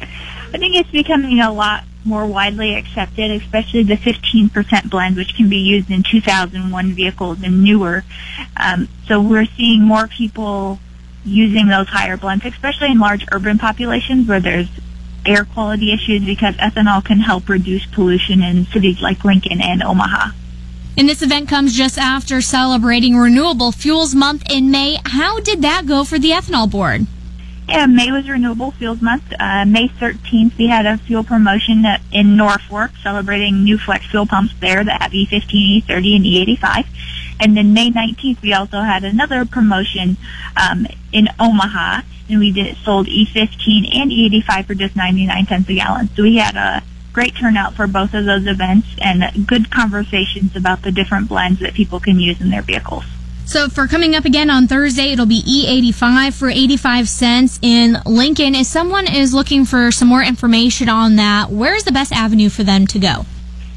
I 0.00 0.56
think 0.56 0.74
it's 0.74 0.90
becoming 0.90 1.40
a 1.40 1.52
lot 1.52 1.84
more 2.08 2.26
widely 2.26 2.74
accepted, 2.74 3.30
especially 3.30 3.82
the 3.82 3.96
15% 3.96 4.90
blend, 4.90 5.16
which 5.16 5.36
can 5.36 5.48
be 5.48 5.58
used 5.58 5.90
in 5.90 6.02
2001 6.02 6.92
vehicles 6.92 7.42
and 7.42 7.62
newer. 7.62 8.02
Um, 8.56 8.88
so 9.06 9.20
we're 9.20 9.46
seeing 9.56 9.82
more 9.82 10.08
people 10.08 10.80
using 11.24 11.68
those 11.68 11.88
higher 11.88 12.16
blends, 12.16 12.44
especially 12.44 12.90
in 12.90 12.98
large 12.98 13.24
urban 13.30 13.58
populations 13.58 14.26
where 14.26 14.40
there's 14.40 14.68
air 15.26 15.44
quality 15.44 15.92
issues 15.92 16.24
because 16.24 16.54
ethanol 16.56 17.04
can 17.04 17.20
help 17.20 17.48
reduce 17.48 17.84
pollution 17.86 18.42
in 18.42 18.64
cities 18.66 19.00
like 19.02 19.24
Lincoln 19.24 19.60
and 19.60 19.82
Omaha. 19.82 20.30
And 20.96 21.08
this 21.08 21.22
event 21.22 21.48
comes 21.48 21.76
just 21.76 21.98
after 21.98 22.40
celebrating 22.40 23.16
Renewable 23.16 23.70
Fuels 23.70 24.14
Month 24.14 24.50
in 24.50 24.70
May. 24.70 24.98
How 25.04 25.38
did 25.38 25.62
that 25.62 25.86
go 25.86 26.02
for 26.02 26.18
the 26.18 26.30
ethanol 26.30 26.68
board? 26.68 27.06
Yeah, 27.68 27.84
May 27.84 28.10
was 28.10 28.26
Renewable 28.26 28.70
Fuels 28.70 29.02
Month. 29.02 29.30
Uh, 29.38 29.66
May 29.66 29.88
13th, 29.88 30.56
we 30.56 30.68
had 30.68 30.86
a 30.86 30.96
fuel 30.96 31.22
promotion 31.22 31.84
in 32.10 32.34
Norfolk 32.34 32.92
celebrating 33.02 33.62
new 33.62 33.76
flex 33.76 34.06
fuel 34.06 34.24
pumps 34.24 34.54
there 34.58 34.82
that 34.82 35.02
have 35.02 35.12
E15, 35.12 35.84
E30, 35.84 36.16
and 36.16 36.24
E85. 36.24 36.86
And 37.38 37.54
then 37.54 37.74
May 37.74 37.90
19th, 37.90 38.40
we 38.40 38.54
also 38.54 38.80
had 38.80 39.04
another 39.04 39.44
promotion 39.44 40.16
um, 40.56 40.86
in 41.12 41.28
Omaha, 41.38 42.00
and 42.30 42.38
we 42.38 42.52
did 42.52 42.74
sold 42.78 43.06
E15 43.06 43.94
and 43.94 44.10
E85 44.10 44.64
for 44.64 44.74
just 44.74 44.96
99 44.96 45.46
cents 45.46 45.68
a 45.68 45.74
gallon. 45.74 46.08
So 46.16 46.22
we 46.22 46.36
had 46.36 46.56
a 46.56 46.82
great 47.12 47.36
turnout 47.36 47.74
for 47.74 47.86
both 47.86 48.14
of 48.14 48.24
those 48.24 48.46
events 48.46 48.88
and 48.98 49.46
good 49.46 49.70
conversations 49.70 50.56
about 50.56 50.80
the 50.80 50.90
different 50.90 51.28
blends 51.28 51.60
that 51.60 51.74
people 51.74 52.00
can 52.00 52.18
use 52.18 52.40
in 52.40 52.48
their 52.48 52.62
vehicles. 52.62 53.04
So 53.48 53.70
for 53.70 53.86
coming 53.86 54.14
up 54.14 54.26
again 54.26 54.50
on 54.50 54.68
Thursday, 54.68 55.12
it'll 55.12 55.24
be 55.24 55.42
E85 55.42 56.34
for 56.38 56.50
85 56.50 57.08
cents 57.08 57.58
in 57.62 57.96
Lincoln. 58.04 58.54
If 58.54 58.66
someone 58.66 59.10
is 59.10 59.32
looking 59.32 59.64
for 59.64 59.90
some 59.90 60.06
more 60.06 60.22
information 60.22 60.90
on 60.90 61.16
that, 61.16 61.48
where's 61.50 61.84
the 61.84 61.92
best 61.92 62.12
avenue 62.12 62.50
for 62.50 62.62
them 62.62 62.86
to 62.88 62.98
go? 62.98 63.24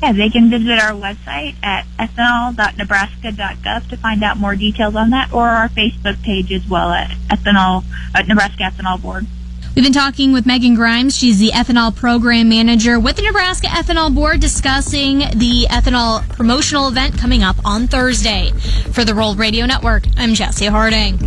Yeah, 0.03 0.11
they 0.11 0.29
can 0.29 0.49
visit 0.49 0.77
our 0.77 0.91
website 0.91 1.55
at 1.63 1.85
ethanol.nebraska.gov 1.97 3.89
to 3.89 3.95
find 3.95 4.21
out 4.25 4.35
more 4.35 4.57
details 4.57 4.93
on 4.97 5.11
that, 5.11 5.31
or 5.31 5.47
our 5.47 5.69
Facebook 5.69 6.21
page 6.21 6.51
as 6.51 6.67
well 6.67 6.91
at 6.91 7.11
ethanol 7.29 7.85
at 8.13 8.27
Nebraska 8.27 8.63
Ethanol 8.63 9.01
Board. 9.01 9.25
We've 9.73 9.85
been 9.85 9.93
talking 9.93 10.33
with 10.33 10.45
Megan 10.45 10.75
Grimes. 10.75 11.17
She's 11.17 11.39
the 11.39 11.51
ethanol 11.51 11.95
program 11.95 12.49
manager 12.49 12.99
with 12.99 13.15
the 13.15 13.21
Nebraska 13.21 13.67
Ethanol 13.67 14.13
Board 14.13 14.41
discussing 14.41 15.19
the 15.19 15.65
ethanol 15.69 16.27
promotional 16.35 16.89
event 16.89 17.17
coming 17.17 17.41
up 17.41 17.55
on 17.63 17.87
Thursday. 17.87 18.51
For 18.91 19.05
the 19.05 19.13
Rural 19.13 19.35
Radio 19.35 19.65
Network, 19.65 20.03
I'm 20.17 20.33
Jesse 20.33 20.65
Harding. 20.65 21.17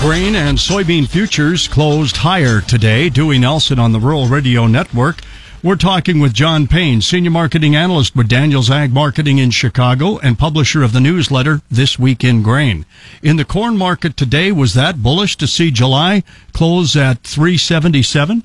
Grain 0.00 0.34
and 0.34 0.58
soybean 0.58 1.08
futures 1.08 1.68
closed 1.68 2.16
higher 2.16 2.60
today. 2.60 3.08
Dewey 3.10 3.38
Nelson 3.38 3.78
on 3.78 3.92
the 3.92 4.00
Rural 4.00 4.26
Radio 4.26 4.66
Network. 4.66 5.20
We're 5.64 5.76
talking 5.76 6.20
with 6.20 6.34
John 6.34 6.66
Payne, 6.66 7.00
Senior 7.00 7.30
Marketing 7.30 7.74
Analyst 7.74 8.14
with 8.14 8.28
Daniels 8.28 8.70
Ag 8.70 8.92
Marketing 8.92 9.38
in 9.38 9.50
Chicago 9.50 10.18
and 10.18 10.38
publisher 10.38 10.82
of 10.82 10.92
the 10.92 11.00
newsletter 11.00 11.62
This 11.70 11.98
Week 11.98 12.22
in 12.22 12.42
Grain. 12.42 12.84
In 13.22 13.36
the 13.36 13.46
corn 13.46 13.78
market 13.78 14.14
today, 14.14 14.52
was 14.52 14.74
that 14.74 15.02
bullish 15.02 15.36
to 15.38 15.46
see 15.46 15.70
July 15.70 16.22
close 16.52 16.96
at 16.96 17.22
377? 17.22 18.42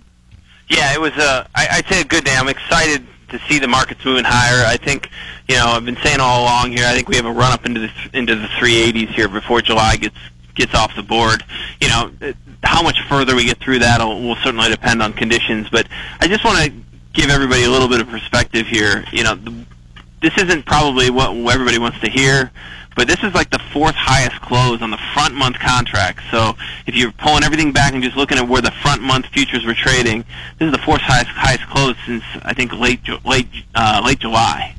Yeah, 0.69 0.93
it 0.93 1.01
was. 1.01 1.11
Uh, 1.11 1.45
I, 1.53 1.67
I'd 1.71 1.87
say 1.87 1.99
a 1.99 2.05
good 2.05 2.23
day. 2.23 2.33
I'm 2.37 2.47
excited 2.47 3.05
to 3.31 3.39
see 3.49 3.59
the 3.59 3.67
markets 3.67 4.05
moving 4.05 4.23
higher. 4.23 4.65
I 4.65 4.77
think, 4.77 5.09
you 5.49 5.55
know, 5.55 5.65
I've 5.65 5.83
been 5.83 5.97
saying 6.01 6.21
all 6.21 6.43
along 6.43 6.71
here. 6.71 6.85
I 6.85 6.93
think 6.93 7.09
we 7.09 7.17
have 7.17 7.25
a 7.25 7.33
run 7.33 7.51
up 7.51 7.65
into 7.65 7.81
the 7.81 7.91
into 8.13 8.35
the 8.35 8.47
380s 8.47 9.09
here 9.09 9.27
before 9.27 9.61
July 9.61 9.97
gets 9.97 10.15
gets 10.55 10.73
off 10.73 10.95
the 10.95 11.03
board. 11.03 11.43
You 11.81 11.89
know, 11.89 12.11
how 12.63 12.81
much 12.81 12.97
further 13.09 13.35
we 13.35 13.43
get 13.43 13.57
through 13.57 13.79
that 13.79 13.99
will, 13.99 14.21
will 14.21 14.37
certainly 14.37 14.69
depend 14.69 15.03
on 15.03 15.11
conditions. 15.11 15.67
But 15.69 15.85
I 16.21 16.29
just 16.29 16.45
want 16.45 16.63
to 16.63 16.71
give 17.13 17.29
everybody 17.29 17.63
a 17.63 17.69
little 17.69 17.87
bit 17.87 18.01
of 18.01 18.07
perspective 18.07 18.67
here. 18.67 19.05
You 19.11 19.23
know, 19.23 19.35
this 20.21 20.37
isn't 20.37 20.65
probably 20.65 21.09
what 21.09 21.31
everybody 21.53 21.79
wants 21.79 21.99
to 22.01 22.09
hear, 22.09 22.51
but 22.95 23.07
this 23.07 23.23
is 23.23 23.33
like 23.33 23.49
the 23.49 23.59
fourth 23.71 23.95
highest 23.95 24.41
close 24.41 24.81
on 24.81 24.91
the 24.91 24.99
front 25.13 25.33
month 25.33 25.57
contract. 25.59 26.19
So 26.31 26.55
if 26.85 26.95
you're 26.95 27.11
pulling 27.13 27.43
everything 27.43 27.71
back 27.71 27.93
and 27.93 28.03
just 28.03 28.17
looking 28.17 28.37
at 28.37 28.47
where 28.47 28.61
the 28.61 28.71
front 28.71 29.01
month 29.01 29.27
futures 29.27 29.65
were 29.65 29.73
trading, 29.73 30.25
this 30.57 30.67
is 30.67 30.71
the 30.71 30.79
fourth 30.79 31.01
highest 31.01 31.29
highest 31.29 31.65
close 31.67 31.95
since 32.05 32.23
I 32.43 32.53
think 32.53 32.73
late 32.73 32.99
late 33.25 33.47
uh, 33.75 34.01
late 34.03 34.19
July. 34.19 34.75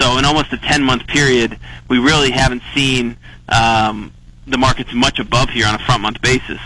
So 0.00 0.18
in 0.18 0.24
almost 0.24 0.52
a 0.52 0.56
10 0.56 0.82
month 0.82 1.06
period, 1.06 1.58
we 1.88 1.98
really 1.98 2.30
haven't 2.30 2.62
seen 2.74 3.16
um, 3.48 4.12
the 4.46 4.56
markets 4.58 4.92
much 4.94 5.18
above 5.18 5.50
here 5.50 5.66
on 5.66 5.74
a 5.74 5.78
front 5.80 6.02
month 6.02 6.20
basis. 6.22 6.58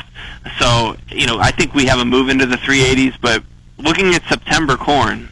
So 0.59 0.97
you 1.11 1.27
know 1.27 1.39
I 1.39 1.51
think 1.51 1.75
we 1.75 1.87
have 1.87 1.99
a 1.99 2.05
move 2.05 2.31
into 2.31 2.47
the 2.47 2.57
380s, 2.57 3.21
but 3.21 3.43
looking 3.79 4.15
at 4.15 4.23
September 4.25 4.77
corn, 4.77 5.29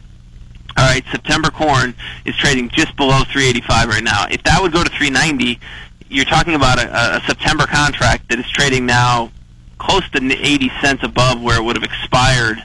all 0.75 0.85
right, 0.85 1.03
September 1.11 1.49
corn 1.49 1.93
is 2.25 2.35
trading 2.35 2.69
just 2.69 2.95
below 2.95 3.23
385 3.31 3.89
right 3.89 4.03
now. 4.03 4.25
If 4.29 4.43
that 4.43 4.61
would 4.61 4.73
go 4.73 4.83
to 4.83 4.89
390, 4.89 5.59
you're 6.09 6.25
talking 6.25 6.55
about 6.55 6.79
a, 6.79 7.17
a 7.17 7.21
September 7.27 7.65
contract 7.67 8.29
that 8.29 8.39
is 8.39 8.49
trading 8.49 8.85
now 8.85 9.31
close 9.77 10.07
to 10.11 10.19
80 10.19 10.71
cents 10.81 11.03
above 11.03 11.41
where 11.41 11.59
it 11.59 11.63
would 11.63 11.75
have 11.75 11.83
expired 11.83 12.63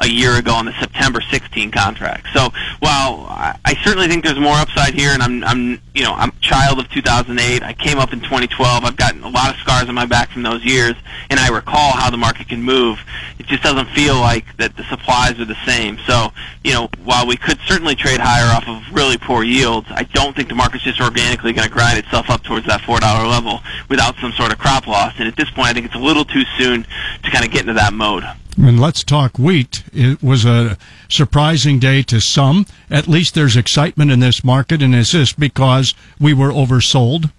a 0.00 0.08
year 0.08 0.36
ago 0.36 0.52
on 0.52 0.66
the 0.66 0.72
September 0.78 1.20
16 1.20 1.70
contract. 1.70 2.26
So 2.32 2.50
while 2.80 3.26
I, 3.28 3.76
certainly 3.84 4.08
think 4.08 4.24
there's 4.24 4.38
more 4.38 4.54
upside 4.54 4.94
here, 4.94 5.10
and 5.10 5.22
I'm, 5.22 5.44
I'm, 5.44 5.80
you 5.94 6.02
know, 6.02 6.12
I'm 6.14 6.32
child 6.40 6.78
of 6.78 6.90
2008. 6.90 7.62
I 7.62 7.72
came 7.72 7.98
up 7.98 8.12
in 8.12 8.20
2012. 8.20 8.84
I've 8.84 8.96
gotten 8.96 9.22
a 9.22 9.28
lot 9.28 9.50
of 9.50 9.56
scars 9.56 9.88
on 9.88 9.94
my 9.94 10.04
back 10.04 10.30
from 10.30 10.42
those 10.42 10.64
years, 10.64 10.94
and 11.30 11.40
I 11.40 11.48
recall 11.48 11.92
how 11.92 12.10
the 12.10 12.16
market 12.16 12.48
can 12.48 12.62
move. 12.62 12.98
It 13.38 13.46
just 13.46 13.62
doesn't 13.62 13.88
feel 13.90 14.16
like 14.16 14.44
that 14.58 14.76
the 14.76 14.84
supplies 14.84 15.38
are 15.40 15.44
the 15.44 15.56
same. 15.64 15.98
So, 16.06 16.32
you 16.64 16.72
know, 16.72 16.88
while 17.04 17.26
we 17.26 17.36
could 17.36 17.58
certainly 17.66 17.94
trade 17.94 18.20
higher 18.20 18.52
off 18.54 18.68
of 18.68 18.82
really 18.94 19.16
poor 19.16 19.42
yields, 19.42 19.86
I 19.90 20.02
don't 20.02 20.34
think 20.34 20.48
the 20.48 20.54
market's 20.54 20.84
just 20.84 21.00
organically 21.00 21.52
going 21.52 21.66
to 21.66 21.72
grind 21.72 21.98
itself 21.98 22.30
up 22.30 22.42
towards 22.42 22.66
that 22.66 22.80
$4 22.82 23.00
level 23.28 23.60
without 23.88 24.16
some 24.16 24.32
sort 24.32 24.52
of 24.52 24.58
crop 24.58 24.86
loss. 24.86 25.14
And 25.18 25.28
at 25.28 25.36
this 25.36 25.50
point, 25.50 25.68
I 25.68 25.72
think 25.72 25.86
it's 25.86 25.94
a 25.94 25.98
little 25.98 26.24
too 26.24 26.42
soon 26.58 26.84
to 27.22 27.30
kind 27.30 27.44
of 27.44 27.50
get 27.50 27.62
into 27.62 27.74
that 27.74 27.92
mode. 27.92 28.24
And 28.60 28.80
let's 28.80 29.04
talk 29.04 29.38
wheat. 29.38 29.84
It 29.92 30.20
was 30.20 30.44
a 30.44 30.76
surprising 31.08 31.78
day 31.78 32.02
to 32.02 32.20
some. 32.20 32.66
At 32.90 33.06
least 33.06 33.34
there's 33.34 33.56
excitement 33.56 34.10
in 34.10 34.18
this 34.18 34.42
market, 34.42 34.82
and 34.82 34.94
is 34.96 35.12
this 35.12 35.32
because 35.32 35.94
we 36.18 36.34
were 36.34 36.50
oversold? 36.50 37.30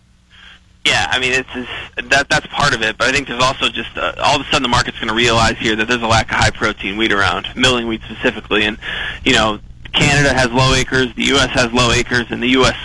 Yeah, 0.86 1.08
I 1.12 1.20
mean 1.20 1.34
it's, 1.34 2.10
that 2.10 2.30
that's 2.30 2.48
part 2.48 2.74
of 2.74 2.82
it, 2.82 2.98
but 2.98 3.10
I 3.10 3.12
think 3.12 3.28
there's 3.28 3.44
also 3.44 3.68
just 3.68 3.96
uh, 3.98 4.14
all 4.18 4.40
of 4.40 4.48
a 4.48 4.50
sudden 4.50 4.64
the 4.64 4.70
market's 4.70 4.98
going 4.98 5.10
to 5.10 5.14
realize 5.14 5.58
here 5.58 5.76
that 5.76 5.90
there's 5.90 6.02
a 6.02 6.08
lack 6.08 6.32
of 6.32 6.38
high 6.38 6.52
protein 6.52 6.96
wheat 6.96 7.12
around, 7.12 7.48
milling 7.54 7.86
wheat 7.86 8.02
specifically, 8.04 8.64
and 8.64 8.78
you 9.26 9.34
know 9.34 9.60
Canada 9.92 10.34
has 10.34 10.50
low 10.52 10.74
acres, 10.74 11.14
the 11.16 11.26
U.S. 11.26 11.50
has 11.50 11.72
low 11.74 11.92
acres, 11.92 12.28
and 12.30 12.42
the 12.42 12.50
U.S. 12.50 12.78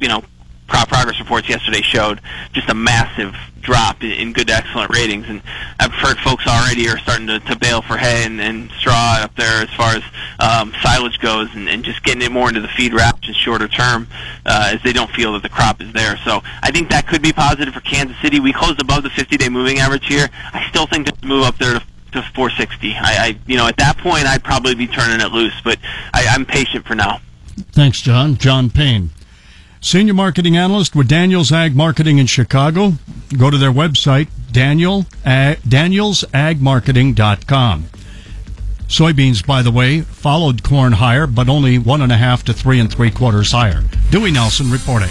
you 0.00 0.08
know 0.08 0.24
crop 0.68 0.88
progress 0.88 1.20
reports 1.20 1.48
yesterday 1.48 1.82
showed 1.82 2.20
just 2.54 2.70
a 2.70 2.74
massive 2.74 3.34
drop 3.64 4.02
in, 4.02 4.12
in 4.12 4.32
good 4.32 4.48
to 4.48 4.54
excellent 4.54 4.94
ratings. 4.94 5.26
And 5.28 5.42
I've 5.80 5.92
heard 5.92 6.18
folks 6.18 6.46
already 6.46 6.88
are 6.88 6.98
starting 6.98 7.26
to, 7.26 7.40
to 7.40 7.56
bale 7.56 7.82
for 7.82 7.96
hay 7.96 8.24
and, 8.24 8.40
and 8.40 8.70
straw 8.72 9.18
up 9.20 9.34
there 9.36 9.62
as 9.62 9.70
far 9.70 9.96
as 9.96 10.02
um, 10.38 10.72
silage 10.82 11.18
goes 11.18 11.52
and, 11.54 11.68
and 11.68 11.84
just 11.84 12.02
getting 12.02 12.22
it 12.22 12.30
more 12.30 12.48
into 12.48 12.60
the 12.60 12.68
feed 12.68 12.92
ration 12.92 13.34
shorter 13.34 13.68
term 13.68 14.06
uh, 14.46 14.72
as 14.74 14.82
they 14.82 14.92
don't 14.92 15.10
feel 15.10 15.32
that 15.32 15.42
the 15.42 15.48
crop 15.48 15.80
is 15.80 15.92
there. 15.92 16.16
So 16.18 16.42
I 16.62 16.70
think 16.70 16.90
that 16.90 17.06
could 17.06 17.22
be 17.22 17.32
positive 17.32 17.74
for 17.74 17.80
Kansas 17.80 18.16
City. 18.22 18.40
We 18.40 18.52
closed 18.52 18.80
above 18.80 19.02
the 19.02 19.10
50-day 19.10 19.48
moving 19.48 19.78
average 19.78 20.06
here. 20.06 20.28
I 20.52 20.68
still 20.68 20.86
think 20.86 21.06
to 21.06 21.26
move 21.26 21.44
up 21.44 21.58
there 21.58 21.74
to 21.74 21.84
to 22.14 22.22
460. 22.22 22.94
I, 22.94 23.00
I, 23.00 23.38
you 23.46 23.56
know, 23.56 23.66
at 23.66 23.76
that 23.78 23.98
point, 23.98 24.24
I'd 24.24 24.44
probably 24.44 24.74
be 24.74 24.86
turning 24.86 25.20
it 25.20 25.32
loose, 25.32 25.60
but 25.62 25.78
I, 26.12 26.24
I'm 26.30 26.46
patient 26.46 26.86
for 26.86 26.94
now. 26.94 27.20
Thanks, 27.72 28.00
John. 28.00 28.36
John 28.36 28.70
Payne. 28.70 29.10
Senior 29.84 30.14
Marketing 30.14 30.56
Analyst 30.56 30.96
with 30.96 31.08
Daniels 31.08 31.52
Ag 31.52 31.76
Marketing 31.76 32.16
in 32.16 32.26
Chicago. 32.26 32.94
Go 33.36 33.50
to 33.50 33.58
their 33.58 33.70
website, 33.70 34.28
Daniel, 34.50 35.04
Ag, 35.26 35.58
danielsagmarketing.com. 35.58 37.84
Soybeans, 38.88 39.46
by 39.46 39.60
the 39.60 39.70
way, 39.70 40.00
followed 40.00 40.62
corn 40.62 40.92
higher, 40.92 41.26
but 41.26 41.50
only 41.50 41.78
one 41.78 42.00
and 42.00 42.10
a 42.10 42.16
half 42.16 42.42
to 42.44 42.54
three 42.54 42.80
and 42.80 42.90
three 42.90 43.10
quarters 43.10 43.52
higher. 43.52 43.82
Dewey 44.10 44.30
Nelson 44.30 44.70
reporting. 44.70 45.10